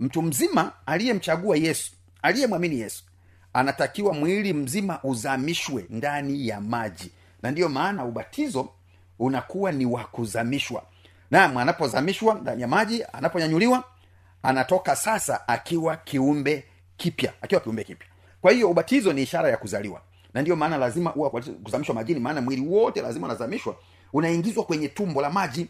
mtu 0.00 0.22
mzima 0.22 0.72
aliyemchagua 0.86 1.56
yesu 1.56 1.92
aliyemwamini 2.22 2.80
yesu 2.80 3.04
anatakiwa 3.52 4.14
mwili 4.14 4.52
mzima 4.52 4.98
uzamishwe 5.02 5.86
ndani 5.90 6.48
ya 6.48 6.60
maji. 6.60 7.10
Na 7.42 7.50
ndiyo 7.50 7.68
maana 7.68 8.04
ubatizo 8.04 8.68
unakuwa 9.18 9.72
ni 9.72 9.86
wa 9.86 10.04
kuzamishwa. 10.04 10.82
Nam 11.30 11.56
anapozamishwa 11.56 12.34
ndani 12.34 12.62
ya 12.62 12.68
maji 12.68 13.04
anaponyanyuliwa 13.12 13.84
anatoka 14.42 14.96
sasa 14.96 15.48
akiwa 15.48 15.96
kiumbe 15.96 16.64
kipya 16.96 17.32
akiwa 17.42 17.60
kiumbe 17.60 17.84
kipya. 17.84 18.06
Kwa 18.40 18.52
hiyo 18.52 18.70
ubatizo 18.70 19.12
ni 19.12 19.22
ishara 19.22 19.48
ya 19.50 19.56
kuzaliwa. 19.56 20.00
Na 20.34 20.40
ndiyo 20.40 20.56
maana 20.56 20.76
lazima 20.76 21.14
uwa 21.14 21.30
kuzamishwa 21.30 21.94
majini 21.94 22.20
maana 22.20 22.40
mwili 22.40 22.62
wote 22.66 23.02
lazima 23.02 23.26
unazamishwa 23.26 23.76
unaingizwa 24.12 24.64
kwenye 24.64 24.88
tumbo 24.88 25.22
la 25.22 25.30
maji 25.30 25.66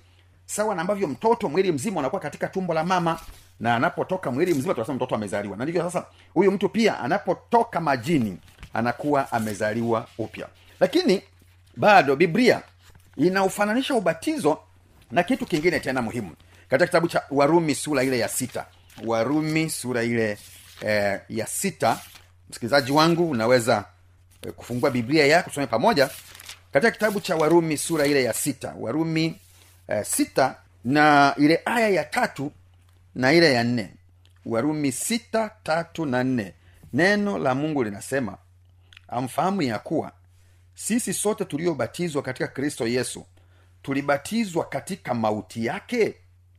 sawa 0.47 0.75
na 0.75 0.81
ambavyo 0.81 1.09
mtoto 1.09 1.49
mwili 1.49 1.73
mzima 1.73 2.01
unakuwa 2.01 2.23
katika 2.23 2.49
tumbo 2.49 2.75
la 2.75 2.85
mama 2.85 3.21
na 3.61 3.77
anapotoka 3.77 4.31
mwili 4.31 4.55
mzima 4.55 4.75
tunasema 4.75 4.97
mtoto 4.97 5.15
amezaliwa. 5.15 5.57
Na 5.57 5.65
ndivyo 5.65 5.83
sasa 5.83 6.07
huyu 6.35 6.51
mtu 6.53 6.69
pia 6.69 7.01
anapotoka 7.01 7.81
majini 7.81 8.39
anakuwa 8.75 9.33
amezaliwa 9.33 10.07
upya. 10.19 10.49
Lakini 10.81 11.23
bado 11.77 12.17
biblia 12.17 12.63
inaufananisha 13.17 13.95
ubatizo 13.95 14.59
na 15.11 15.23
kitu 15.23 15.47
kingine 15.47 15.81
tena 15.81 16.03
muhimu. 16.03 16.31
Katika 16.69 16.87
kitabu 16.87 17.09
cha 17.09 17.23
warumi 17.31 17.75
sura 17.75 18.03
ile 18.05 18.19
ya 18.19 18.29
sita 18.29 18.67
warumi 19.05 19.71
sura 19.71 20.03
ile 20.03 20.39
eh, 20.81 21.21
ya 21.29 21.47
sita 21.47 21.99
msikilizaji 22.51 22.93
wangu 22.93 23.31
unaweza 23.31 23.85
eh, 24.43 24.53
kufungua 24.53 24.91
biblia 24.91 25.27
yako 25.27 25.49
tusome 25.49 25.67
pamoja 25.67 26.11
katika 26.73 26.91
kitabu 26.91 27.21
cha 27.21 27.37
warumi 27.37 27.77
sura 27.79 28.07
ile 28.07 28.25
ya 28.25 28.33
sita 28.33 28.75
warumi 28.79 29.41
eh, 29.89 30.05
sita 30.05 30.57
na 30.85 31.35
ile 31.39 31.63
aya 31.65 31.89
ya 31.89 32.05
tatu 32.05 32.53
na 33.15 33.33
ile 33.33 33.53
ya 33.53 33.65
nne. 33.65 33.95
Warumi 34.47 34.93
sita 34.93 35.51
tatu 35.63 36.07
na 36.07 36.25
nne. 36.25 36.55
Neno 36.93 37.39
la 37.39 37.55
mungu 37.55 37.85
linasema 37.85 38.39
amfahamu 39.09 39.63
ya 39.63 39.79
kuwa 39.79 40.13
sisi 40.75 41.13
sote 41.15 41.45
tuliobatizwa 41.45 42.23
katika 42.23 42.49
kristo 42.49 42.87
yesu 42.87 43.27
tulibatizwa 43.83 44.65
katika 44.65 45.15
mauti 45.15 45.67
yake? 45.67 46.15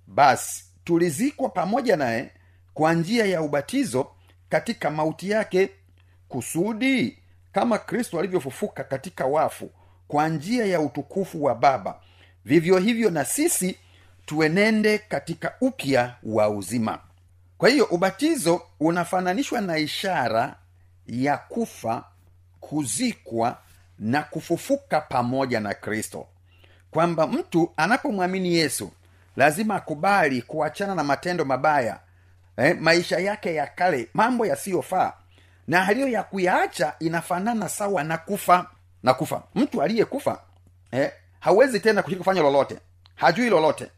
Basi 0.07 0.63
tulizikwa 0.83 1.49
pamoja 1.49 1.95
naye 1.97 2.31
kwa 2.73 2.93
njia 2.93 3.25
ya 3.25 3.41
ubatizo 3.41 4.11
katika 4.49 4.91
mauti 4.91 5.29
yake 5.29 5.69
kusudi 6.27 7.17
kama 7.51 7.77
kristo 7.77 8.19
alivyofufuka 8.19 8.83
katika 8.83 9.25
wafu 9.25 9.71
kwa 10.11 10.29
njia 10.29 10.65
ya 10.65 10.79
utukufu 10.81 11.43
wa 11.43 11.55
baba. 11.55 11.95
Vivyo 12.45 12.77
hivyo 12.77 13.09
na 13.09 13.25
sisi 13.25 13.77
tuenende 14.25 14.97
katika 14.97 15.53
upya 15.61 16.15
wa 16.23 16.49
uzima. 16.49 16.99
Kwa 17.57 17.69
hiyo 17.69 17.85
ubatizo 17.85 18.61
unafananishwa 18.79 19.61
na 19.61 19.77
ishara 19.77 20.55
ya 21.07 21.37
kufa 21.37 22.03
kuzikwa 22.59 23.57
na 23.99 24.23
kufufuka 24.23 25.01
pamoja 25.01 25.59
na 25.59 25.73
kristo. 25.73 26.27
Kwamba 26.91 27.27
mtu 27.27 27.71
anapomwamini 27.77 28.53
yesu 28.53 28.91
lazima 29.35 29.75
akubali 29.75 30.41
kuachana 30.41 30.95
na 30.95 31.03
matendo 31.03 31.45
mabaya 31.45 31.99
eh, 32.57 32.77
maisha 32.79 33.19
yake 33.19 33.53
ya 33.55 33.67
kale 33.67 34.07
mambo 34.13 34.45
yasiyofaa. 34.45 35.13
Na 35.67 35.83
haliyo 35.85 36.07
ya 36.07 36.23
kuyaacha 36.23 36.93
inafanana 36.99 37.69
sawa 37.69 38.03
na 38.03 38.17
kufa 38.17 38.69
na 39.03 39.13
kufa. 39.13 39.43
Mtu 39.55 39.81
aliyekufa 39.81 40.41
eh, 40.91 41.11
hawezi 41.39 41.79
tena 41.79 42.03
kufanya 42.03 42.41
lolote. 42.41 42.79
Hajui 43.15 43.49
lolote. 43.49 43.91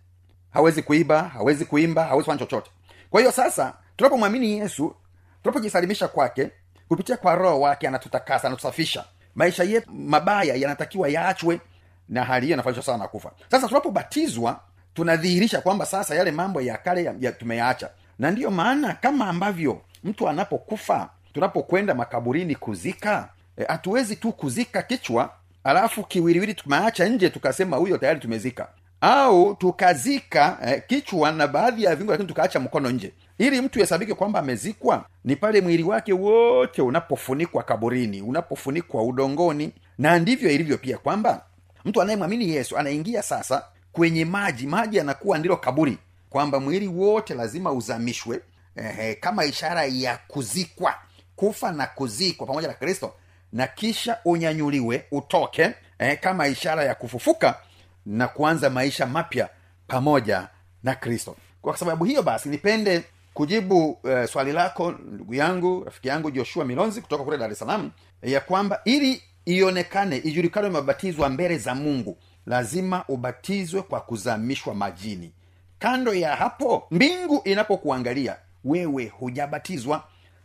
Hawezi 0.51 0.81
kuiba 0.83 1.23
hawezi 1.23 1.65
kuimba 1.65 2.03
hawezi 2.03 2.23
kufanya 2.25 2.39
chochote. 2.39 2.71
Kwa 3.09 3.19
hiyo 3.19 3.31
sasa 3.31 3.73
tunapomwamini 3.95 4.57
yesu 4.59 4.95
tunapojisalimisha 5.43 6.07
kwake 6.07 6.51
kupitia 6.87 7.17
kwa 7.17 7.35
roho 7.35 7.59
wake 7.59 7.87
anatutakasa 7.87 8.47
anatusafisha. 8.47 9.05
Maisha 9.35 9.63
yetu 9.63 9.91
mabaya 9.91 10.55
yanatakiwa 10.55 11.09
yaachwe 11.09 11.61
na 12.09 12.23
hali 12.23 12.45
hiyo 12.45 12.55
inafanishwa 12.55 12.83
sana 12.83 12.97
na 12.97 13.07
kufa. 13.07 13.31
Sasa 13.51 13.67
tunapobatizwa 13.67 14.59
tunadhihirisha 14.93 15.61
kwamba 15.61 15.85
sasa 15.85 16.15
yale 16.15 16.31
mambo 16.31 16.61
ya 16.61 16.77
kale 16.77 17.03
ya, 17.03 17.15
ya 17.19 17.31
tumeyaacha. 17.31 17.89
Na 18.19 18.31
ndiyo 18.31 18.51
maana 18.51 18.93
kama 18.93 19.27
ambavyo 19.27 19.81
mtu 20.03 20.29
anapokufa 20.29 21.09
tunapokwenda 21.33 21.93
makaburini 21.95 22.55
kuzika 22.55 23.29
hatuwezi 23.67 24.13
e, 24.13 24.15
tu 24.15 24.31
kuzika 24.31 24.81
kichwa 24.81 25.33
alafu 25.63 26.03
kiwiliwili 26.03 26.53
tumeacha 26.53 27.05
nje 27.09 27.29
tukasema 27.29 27.77
huyo 27.77 27.97
tayari 27.97 28.19
tumezika. 28.19 28.67
Au 29.01 29.55
tukazika 29.55 30.57
eh, 30.65 30.83
kichwa 30.87 31.31
na 31.31 31.47
baadhi 31.47 31.83
ya 31.83 31.95
viungo 31.95 32.11
lakini 32.11 32.27
tukaacha 32.29 32.59
mkono 32.59 32.89
nje. 32.91 33.13
Ili 33.37 33.61
mtu 33.61 33.79
hesabike 33.79 34.13
kwamba 34.13 34.39
amezikwa 34.39 35.05
ni 35.23 35.35
pale 35.35 35.61
mwili 35.61 35.83
wake 35.83 36.13
wote 36.13 36.81
unapofunikwa 36.81 37.63
kaburini 37.63 38.21
unapofunikwa 38.21 39.03
udongoni. 39.03 39.73
Na 39.97 40.19
ndivyo 40.19 40.51
ilivyo 40.51 40.77
pia 40.77 40.97
kwamba 40.97 41.45
mtu 41.85 42.01
anayemwamini 42.01 42.49
yesu 42.49 42.77
anaingia 42.77 43.21
sasa 43.23 43.65
kwenye 43.91 44.25
maji 44.25 44.67
maji 44.67 44.97
yanakuwa 44.97 45.37
ndilo 45.37 45.57
kaburi 45.57 45.97
kwamba 46.29 46.59
mwili 46.59 46.87
wote 46.87 47.33
lazima 47.33 47.71
uzamishwe 47.71 48.39
eh, 48.75 49.17
kama 49.19 49.45
ishara 49.45 49.85
ya 49.85 50.19
kuzikwa 50.27 50.95
kufa 51.35 51.71
na 51.71 51.87
kuzikwa 51.87 52.47
pamoja 52.47 52.67
na 52.67 52.73
kristo 52.73 53.13
na 53.53 53.67
kisha 53.67 54.17
unyanyuliwe 54.25 55.05
utoke 55.11 55.71
eh, 55.99 56.19
kama 56.19 56.47
ishara 56.47 56.83
ya 56.83 56.95
kufufuka 56.95 57.57
na 58.05 58.27
kuanza 58.27 58.69
maisha 58.69 59.05
mapya 59.05 59.49
pamoja 59.87 60.47
na 60.83 60.95
kristo. 60.95 61.35
Kwa 61.61 61.77
sababu 61.77 62.05
hiyo 62.05 62.23
basi 62.23 62.49
nipende 62.49 63.03
kujibu 63.33 63.99
eh, 64.09 64.27
swali 64.27 64.51
lako 64.51 64.91
ndugu 64.91 65.33
yangu 65.33 65.83
rafiki 65.83 66.07
yangu 66.07 66.31
joshua 66.31 66.65
milonzi 66.65 67.01
kutoka 67.01 67.23
kule 67.23 67.37
dar 67.37 67.51
es 67.51 67.59
salaam 67.59 67.91
ya 68.21 68.39
kwamba 68.41 68.81
ili 68.85 69.23
ionekane 69.45 70.17
ijulikane 70.17 70.67
umebatizwa 70.67 71.29
mbele 71.29 71.57
za 71.57 71.75
mungu 71.75 72.17
lazima 72.45 73.03
ubatizwe 73.07 73.81
kwa 73.81 74.01
kuzamishwa 74.01 74.75
majini. 74.75 75.33
Kando 75.79 76.13
ya 76.13 76.35
hapo 76.35 76.87
mbingu 76.91 77.41
inapokuangalia 77.43 78.35
wewe 78.63 79.07
hujabatizwa. 79.07 80.03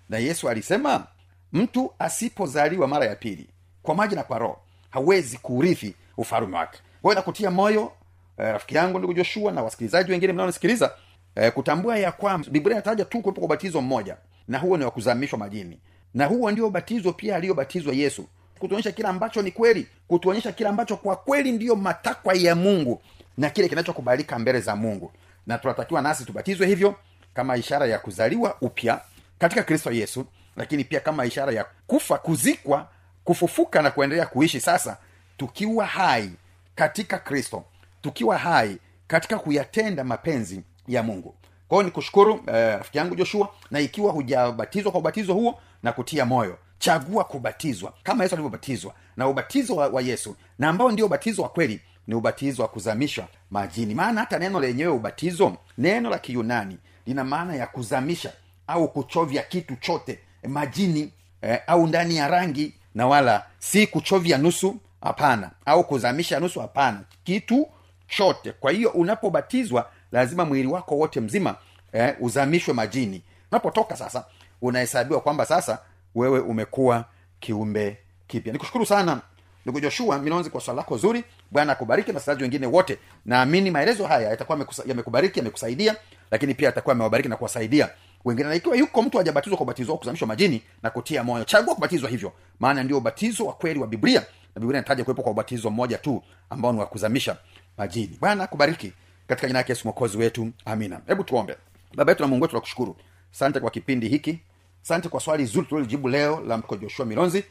Na 0.09 0.19
yesu 0.19 0.49
alisema 0.49 1.07
mtu 1.53 1.93
asipozaliwa 1.99 2.89
mara 2.89 3.07
ya 3.07 3.17
pili 3.17 3.47
kwa 3.83 3.95
maji 3.95 4.15
na 4.15 4.23
kwa 4.23 4.39
roho 4.39 4.61
hawezi 4.91 5.39
kuurithi 5.39 5.95
ufalume 6.17 6.57
wake. 6.57 6.79
Kwayo 7.03 7.15
nakutia 7.15 7.51
moyo 7.51 7.93
eh, 8.39 8.53
rafiki 8.53 8.77
yangu 8.77 8.99
ndugu 8.99 9.15
joshua 9.15 9.53
na 9.53 9.63
wasikilizaji 9.63 10.13
wengine 10.13 10.33
mnaonisikiliza 10.33 10.93
eh, 11.35 11.53
kutambua 11.53 11.99
ya 11.99 12.13
kwamba 12.13 12.49
biblia 12.51 12.77
inataja 12.77 13.05
tu 13.05 13.21
kuwepo 13.21 13.41
kwa 13.41 13.45
ubatizo 13.47 13.81
mmoja 13.81 14.17
na 14.49 14.59
huo 14.59 14.77
ni 14.77 14.85
wa 14.85 14.91
kuzamishwa 14.91 15.39
majini. 15.39 15.79
Na 16.15 16.27
huo 16.27 16.51
ndio 16.51 16.67
ubatizo 16.67 17.13
pia 17.13 17.37
aliyobatizwa 17.37 17.95
yesu 17.95 18.27
kutuonyesha 18.59 18.93
kile 18.93 19.09
ambacho 19.09 19.43
ni 19.43 19.51
kweli 19.51 19.87
kutuonyesha 20.09 20.53
kile 20.53 20.69
ambacho 20.69 20.97
kwa 20.97 21.17
kweli 21.17 21.53
ndiyo 21.53 21.77
matakwa 21.77 22.35
ya 22.35 22.55
mungu 22.55 23.03
na 23.39 23.51
kile 23.51 23.69
kinachokubalika 23.69 24.39
mbele 24.39 24.61
za 24.61 24.77
mungu. 24.77 25.13
Na 25.47 25.59
tunatakiwa 25.59 26.03
nasi 26.03 26.25
tubatizwe 26.25 26.67
hivyo 26.67 26.95
kama 27.35 27.57
ishara 27.57 27.87
ya 27.87 27.99
kuzaliwa 27.99 28.57
upya 28.61 29.01
katika 29.39 29.63
kristo 29.63 29.91
yesu 29.93 30.27
lakini 30.59 30.85
pia 30.85 31.01
kama 31.01 31.27
ishara 31.27 31.53
ya 31.53 31.67
kufa 31.87 32.19
kuzikwa 32.19 32.89
kufufuka 33.25 33.83
na 33.83 33.91
kuendelea 33.91 34.27
kuishi 34.27 34.61
sasa 34.61 34.97
tukiwa 35.37 35.87
hai 35.87 36.31
katika 36.75 37.19
kristo 37.19 37.65
tukiwa 38.03 38.39
hai 38.39 38.79
katika 39.07 39.39
kuyatenda 39.39 40.05
mapenzi 40.05 40.63
ya 40.89 41.03
mungu. 41.03 41.35
Kwa 41.69 41.79
ni 41.79 41.85
nikushukuru 41.85 42.41
rafiki 42.47 42.99
eh, 42.99 43.03
yangu 43.05 43.15
joshua 43.15 43.49
na 43.71 43.81
ikiwa 43.81 44.13
hujabatizwa 44.13 44.93
kwa 44.93 45.01
ubatizo 45.01 45.35
huo 45.35 45.61
na 45.83 45.93
kutia 45.93 46.25
moyo 46.25 46.59
chagua 46.79 47.25
kubatizwa. 47.25 47.93
Kama 48.03 48.25
yesu 48.25 48.35
alivyobatizwa 48.35 48.95
na 49.17 49.29
ubatizo 49.29 49.77
wa, 49.77 49.89
wa 49.89 50.03
yesu 50.03 50.37
na 50.59 50.69
ambao 50.69 50.91
ndio 50.91 51.07
ubatizo 51.07 51.43
wa 51.43 51.49
kweli 51.49 51.81
ni 52.07 52.15
ubatizo 52.15 52.63
wa 52.63 52.69
kuzamishwa 52.69 53.29
majini. 53.51 53.95
Maana 53.95 54.21
hata 54.21 54.39
neno 54.39 54.61
lenyewe 54.61 54.93
ubatizo 54.93 55.57
neno 55.79 56.11
la 56.11 56.19
kiyunani 56.19 56.79
lina 57.07 57.25
maana 57.25 57.55
ya 57.57 57.67
kuzamisha 57.67 58.33
au 58.67 58.89
kuchovya 58.89 59.43
kitu 59.43 59.77
chote 59.77 60.19
majini 60.49 61.13
eh, 61.43 61.61
au 61.67 61.87
ndani 61.87 62.17
ya 62.17 62.29
rangi 62.29 62.75
na 62.95 63.07
wala 63.07 63.47
si 63.59 63.87
kuchovya 63.87 64.39
nusu 64.39 64.77
hapana. 65.03 65.51
Au 65.67 65.85
kuzamisha 65.85 66.41
nusu 66.41 66.61
hapana. 66.61 67.01
Kitu 67.25 67.69
chote. 68.09 68.53
Kwa 68.53 68.73
hiyo 68.73 68.91
unapobatizwa 68.91 69.91
lazima 70.13 70.45
mwili 70.45 70.69
wako 70.69 70.97
wote 70.97 71.21
mzima 71.21 71.57
eh, 71.93 72.15
uzamishwe 72.21 72.75
majini. 72.75 73.23
Unapotoka 73.53 73.97
sasa 73.97 74.25
unahesabiwa 74.63 75.21
kwamba 75.21 75.47
sasa 75.47 75.79
wewe 76.15 76.41
umekuwa 76.41 77.05
kiumbe 77.41 77.97
kipya. 78.27 78.53
Nikushukuru 78.53 78.87
sana 78.87 79.21
ndugu 79.65 79.81
joshua 79.81 80.19
milonzi 80.19 80.51
kwa 80.51 80.61
swala 80.61 80.77
lako 80.81 80.97
zuri. 80.97 81.25
Bwana 81.51 81.73
akubariki 81.73 82.11
na 82.11 82.15
wasikilizaji 82.15 82.43
wengine 82.43 82.67
wote. 82.67 82.99
Naamini 83.27 83.71
maelezo 83.71 84.07
haya 84.07 84.29
yatakuwa 84.31 84.67
yamekubariki 84.87 85.39
yamekusaidia 85.39 85.97
lakini 86.31 86.55
pia 86.55 86.67
yatakuwa 86.67 86.93
yamewabariki 86.93 87.29
na 87.29 87.37
kuwasaidia 87.37 87.89
wengine 88.25 88.57
ikiwa 88.57 88.77
yuko 88.77 89.03
mtu 89.03 89.19
hajabatizwa 89.19 89.57
kwa 89.57 89.65
ubatizo 89.65 89.93
wa 89.93 89.99
kuzamishwa 89.99 90.29
majini 90.29 90.63
na 90.83 90.91
kutia 90.91 91.25
moyo. 91.25 91.45
Chagua 91.45 91.75
kubatizwa 91.75 92.11
hivyo 92.11 92.33
maana 92.61 92.83
ndio 92.83 92.99
ubatizo 92.99 93.47
wa 93.47 93.53
kweli 93.53 93.81
wa 93.81 93.87
biblia. 93.87 94.21
Na 94.55 94.61
biblia 94.61 94.79
inataja 94.79 95.05
kuwepo 95.05 95.23
kwa 95.23 95.33
ubatizo 95.33 95.71
mmoja 95.71 95.99
tu 95.99 96.23
ambao 96.51 96.73
ni 96.73 96.79
wa 96.79 96.87
kuzamisha 96.87 97.37
majini. 97.79 98.17
Bwana 98.21 98.47
kubariki 98.47 98.93
katika 99.27 99.47
jina 99.47 99.59
yake 99.59 99.73
yesu 99.73 99.83
mwokozi 99.85 100.19
wetu. 100.19 100.51
Amina. 100.65 101.01
Hebu 101.07 101.25
tuombe. 101.25 101.57
Baba 101.95 102.13
yetu 102.13 102.23
na 102.23 102.29
mungu 102.29 102.43
wetu 102.43 102.55
nakushukuru 102.55 102.97
sante 103.31 103.61
kwa 103.61 103.71
kipindi 103.71 104.09
hiki. 104.09 104.39
Sante 104.83 105.09
kwa 105.09 105.21
swali 105.21 105.45
zuri 105.45 105.67
tulilolijibu 105.67 106.09
leo 106.09 106.41
la 106.41 106.57
mko 106.59 106.77
joshua 106.77 107.07
milonzi 107.07 107.45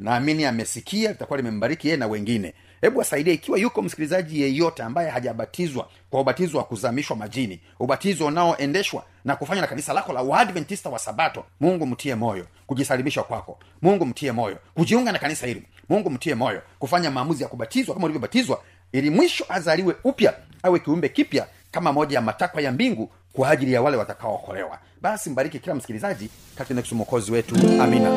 naamini 0.00 0.44
amesikia 0.44 1.12
litakuwa 1.12 1.36
limembariki 1.36 1.88
yeye 1.88 1.96
na 1.96 2.06
wengine 2.06 2.54
hebu 2.84 3.00
asaidie 3.00 3.34
ikiwa 3.34 3.58
yuko 3.58 3.82
msikilizaji 3.82 4.42
yeyote 4.42 4.82
ambaye 4.82 5.10
hajabatizwa 5.10 5.88
kwa 6.10 6.20
ubatizo 6.20 6.58
wa 6.58 6.64
kuzamishwa 6.64 7.16
majini 7.16 7.60
ubatizo 7.80 8.26
unaoendeshwa 8.26 9.04
na 9.24 9.36
kufanywa 9.36 9.60
na 9.62 9.66
kanisa 9.66 9.92
lako 9.92 10.12
la 10.12 10.22
waadventista 10.22 10.90
wa 10.90 10.98
sabato 10.98 11.44
mungu 11.60 11.86
mtie 11.86 12.14
moyo 12.14 12.46
kujisalimisha 12.66 13.22
kwako. 13.22 13.58
Mungu 13.82 14.06
mtie 14.06 14.32
moyo 14.32 14.58
kujiunga 14.74 15.12
na 15.12 15.18
kanisa 15.18 15.46
hili. 15.46 15.62
Mungu 15.88 16.10
mtie 16.10 16.34
moyo 16.34 16.62
kufanya 16.78 17.10
maamuzi 17.10 17.42
ya 17.42 17.48
kubatizwa 17.48 17.94
kama 17.94 18.04
ulivyobatizwa 18.04 18.60
ili 18.92 19.10
mwisho 19.10 19.44
azaliwe 19.48 19.96
upya 20.04 20.34
awe 20.62 20.78
kiumbe 20.78 21.08
kipya 21.08 21.46
kama 21.70 21.92
moja 21.92 22.16
ya 22.16 22.22
matakwa 22.22 22.62
ya 22.62 22.72
mbingu 22.72 23.10
kwa 23.32 23.50
ajili 23.50 23.72
ya 23.72 23.82
wale 23.82 23.96
watakaookolewa. 23.96 24.78
Basi 25.00 25.30
mbariki 25.30 25.58
kila 25.58 25.74
msikilizaji 25.74 26.30
katika 26.58 26.80
yesu 26.80 26.94
mwokozi 26.94 27.32
wetu. 27.32 27.54
Amina 27.82 28.10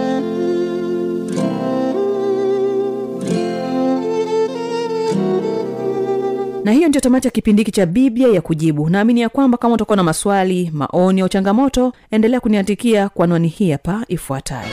na 6.67 6.73
hiyo 6.73 6.89
ndio 6.89 7.01
tamati 7.01 7.27
ya 7.27 7.31
kipindi 7.31 7.61
hiki 7.61 7.71
cha 7.71 7.85
biblia 7.85 8.27
ya 8.27 8.41
kujibu. 8.41 8.89
Naamini 8.89 9.21
ya 9.21 9.29
kwamba 9.29 9.57
kama 9.57 9.73
utakuwa 9.75 9.97
na 9.97 10.03
maswali 10.03 10.71
maoni 10.73 11.21
au 11.21 11.29
changamoto 11.29 11.93
endelea 12.11 12.39
kuniandikia 12.39 13.09
kwa 13.09 13.25
anwani 13.25 13.47
hii 13.47 13.71
hapa 13.71 14.05
ifuatayo. 14.07 14.69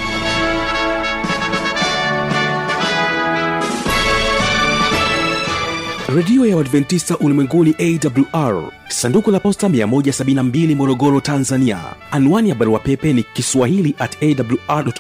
Redio 6.17 6.47
ya 6.47 6.57
uadventista 6.57 7.19
ulimwenguni 7.19 7.75
awr 7.79 8.73
sanduku 8.89 9.31
la 9.31 9.41
posta 9.41 9.69
172 9.69 10.75
morogoro 10.77 11.21
tanzania. 11.21 11.79
Anwani 12.11 12.49
ya 12.49 12.55
barua 12.55 12.79
pepe 12.79 13.13
ni 13.13 13.23
kiswahili 13.23 13.95
at 13.99 14.17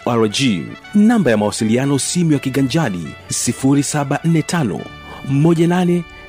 awrrg 0.06 0.36
namba 0.94 1.30
ya 1.30 1.36
mawasiliano 1.36 1.98
simu 1.98 2.32
ya 2.32 2.38
kiganjadi 2.38 3.06
745 3.30 4.80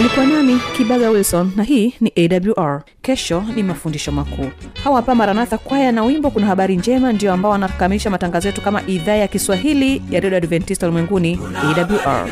ulikuwa 0.00 0.26
nami 0.26 0.60
kibaga 0.76 1.10
wilson 1.10 1.52
na 1.56 1.62
hii 1.62 1.94
ni 2.00 2.12
awr 2.56 2.82
kesho 3.02 3.44
ni 3.54 3.62
mafundisho 3.62 4.12
makuu. 4.12 4.50
Hawa 4.84 4.96
hapa 4.96 5.14
maranatha 5.14 5.58
kwaya 5.58 5.92
na 5.92 6.02
wimbo 6.04 6.30
kuna 6.30 6.46
habari 6.46 6.76
njema 6.76 7.12
ndio 7.12 7.32
ambao 7.32 7.52
wanakamilisha 7.52 8.10
matangazo 8.10 8.48
yetu 8.48 8.60
kama 8.60 8.82
idhaa 8.86 9.14
ya 9.14 9.28
kiswahili 9.28 10.02
ya 10.10 10.20
redio 10.20 10.36
adventista 10.38 10.86
ulimwenguni 10.86 11.40
awr 11.64 12.28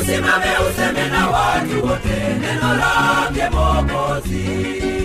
usimame 0.00 0.46
useme 0.70 1.08
na 1.08 1.28
watu 1.28 1.86
wote 1.86 2.18
neno 2.40 2.74
lake 2.74 3.50
mokozi 3.54 4.97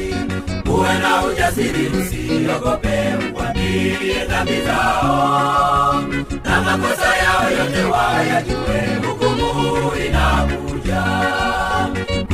uwe 0.73 0.93
na 0.99 1.23
ujasiri 1.25 1.87
usiogope 1.87 2.99
ukwambie 3.29 4.25
dhambi 4.29 4.61
zao. 4.65 6.03
Na 6.45 6.61
makosa 6.61 7.17
yao 7.17 7.51
yote 7.51 7.83
wayajue 7.83 9.07
hukumu 9.07 9.91
inakuja. 10.07 11.03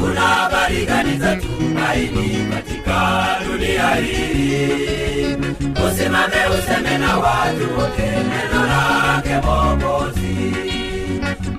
Kuna 0.01 0.21
habari 0.21 0.85
gani 0.85 1.17
za 1.19 1.35
tumaini 1.35 2.47
katika 2.53 3.25
dunia 3.47 3.95
hii? 3.95 4.59
Usima 5.71 5.89
usimame 5.91 6.41
useme 6.59 6.97
na 6.97 7.17
watu 7.17 7.79
wote 7.79 8.01
neno 8.01 8.65
lake 8.67 9.35
mokozi 9.45 10.53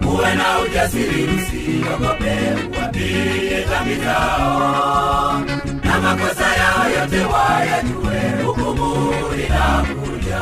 uwe 0.06 0.34
na 0.34 0.58
ujasiri 0.58 1.24
usiogope 1.24 2.38
uwapie 2.78 3.64
dhambi 3.70 3.94
zao 3.94 5.42
makosa 6.02 6.46
yao 6.56 6.90
yote 6.90 7.24
wayajue 7.24 8.42
hukumu 8.44 9.12
inakuja 9.34 10.40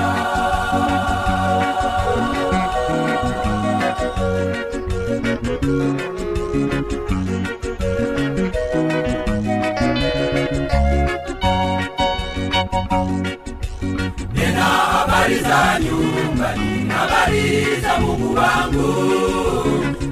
nena 14.34 14.64
habari 14.64 15.38
za 15.40 15.78
nyumbani 15.80 16.88
habari 16.90 17.80
za 17.82 17.98
mungu 18.00 18.34
wangu. 18.34 18.94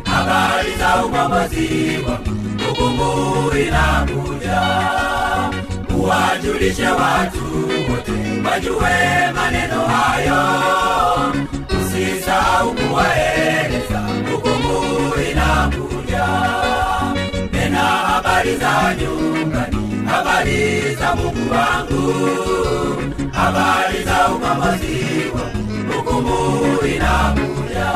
Habari 0.04 0.72
za 0.78 1.04
ukombozi 1.04 1.98
wangu 2.08 2.30
hukumu 2.68 3.52
inakuja 3.58 4.60
uwajulishe 6.46 6.86
watu 6.86 7.44
wote 7.90 8.48
wajue 8.50 9.32
maneno 9.34 9.80
hayo. 9.86 10.42
Usisahau 11.80 12.74
kuwaeleza 12.74 13.98
hukumu 14.32 15.12
inakuja. 15.30 16.26
Nena 17.52 17.78
habari 17.78 18.56
za 18.56 18.94
nyumbani 19.00 20.04
habari 20.06 20.94
za 20.94 21.14
mungu 21.14 21.52
wangu. 21.54 22.14
Habari 23.32 24.04
za 24.04 24.28
ukombozi 24.28 25.04
wangu 25.34 25.92
hukumu 25.96 26.78
inakuja. 26.86 27.92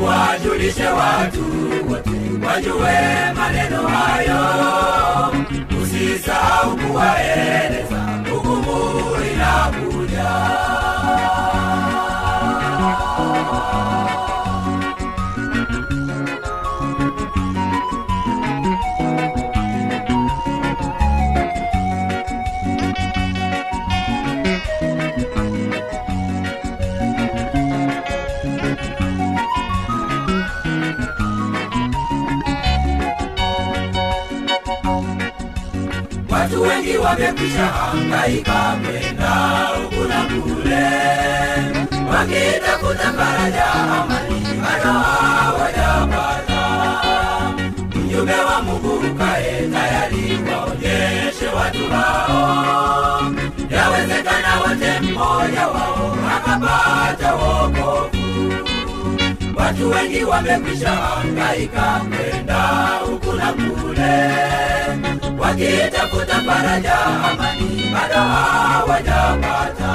Uwajulishe 0.00 0.86
watu 0.86 1.44
wote 1.90 2.46
wajue 2.46 2.92
maneno 3.36 3.88
hayo 3.88 4.66
usisahau 6.14 6.76
kuwaeleza 6.76 8.00
hukumu 8.30 9.16
inakuja 9.34 10.55
wengi 37.36 37.56
wamekwisha 37.56 37.66
hangaika 37.66 38.76
kwenda 38.84 39.30
huku 39.76 40.04
na 40.08 40.22
kule 40.24 40.86
wakitafuta 42.10 43.12
faraja 43.12 43.64
amani 43.72 44.60
bado 44.62 44.92
hawajapata 44.98 46.62
mjumbe 47.94 48.32
wa 48.34 48.62
mungu 48.62 49.14
kae 49.18 49.68
tayari 49.72 50.38
waonyeshe 50.52 51.46
watu 51.56 51.90
hao. 51.90 53.32
Yawezekana 53.70 54.60
wote 54.60 55.00
mmoja 55.00 55.66
wao 55.68 56.16
akapata 56.36 57.34
wokovu. 57.34 58.52
Watu 59.56 59.90
wengi 59.90 60.24
wamekwisha 60.24 60.90
hangaika 60.90 62.00
kwenda 62.08 62.62
huku 63.06 63.32
na 63.32 63.52
kule. 63.52 64.32
Wakitafuta 65.38 65.95
faraja 66.56 66.96
amani 67.06 67.90
bado 67.94 68.14
hawajapata. 68.14 69.92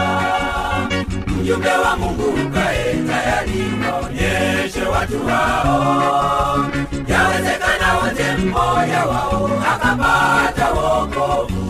Mjumbe 1.28 1.70
wa 1.70 1.98
mungu 1.98 2.50
kae 2.54 2.94
tayari 3.08 3.64
waonyeshe 3.92 4.82
watu 4.84 5.26
hao 5.28 6.66
yawezekana 7.08 7.94
wote 7.94 8.38
mmoja 8.38 9.06
wao 9.06 9.50
akapata 9.74 10.70
wokovu 10.72 11.62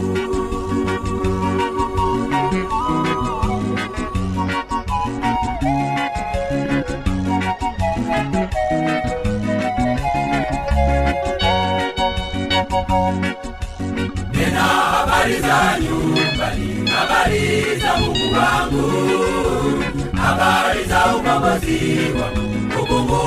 nena 14.52 14.64
habari 14.64 15.40
za 15.42 15.80
nyumbani 15.80 16.90
habari 16.90 17.64
za 17.82 17.98
mungu 17.98 18.36
wangu 18.36 19.84
habari 20.22 20.84
za 20.84 21.06
ukombozi 21.16 22.00
wangu 22.22 22.78
hukumu 22.78 23.20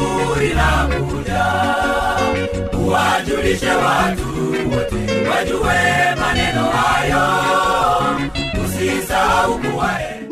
inakuja 0.42 1.44
uwajulishe 2.78 3.70
watu 3.70 4.28
wote 4.70 5.28
wajue 5.28 5.80
maneno 6.20 6.64
hayo. 6.70 7.24
Usisahau 8.64 9.58
kuwae 9.58 10.23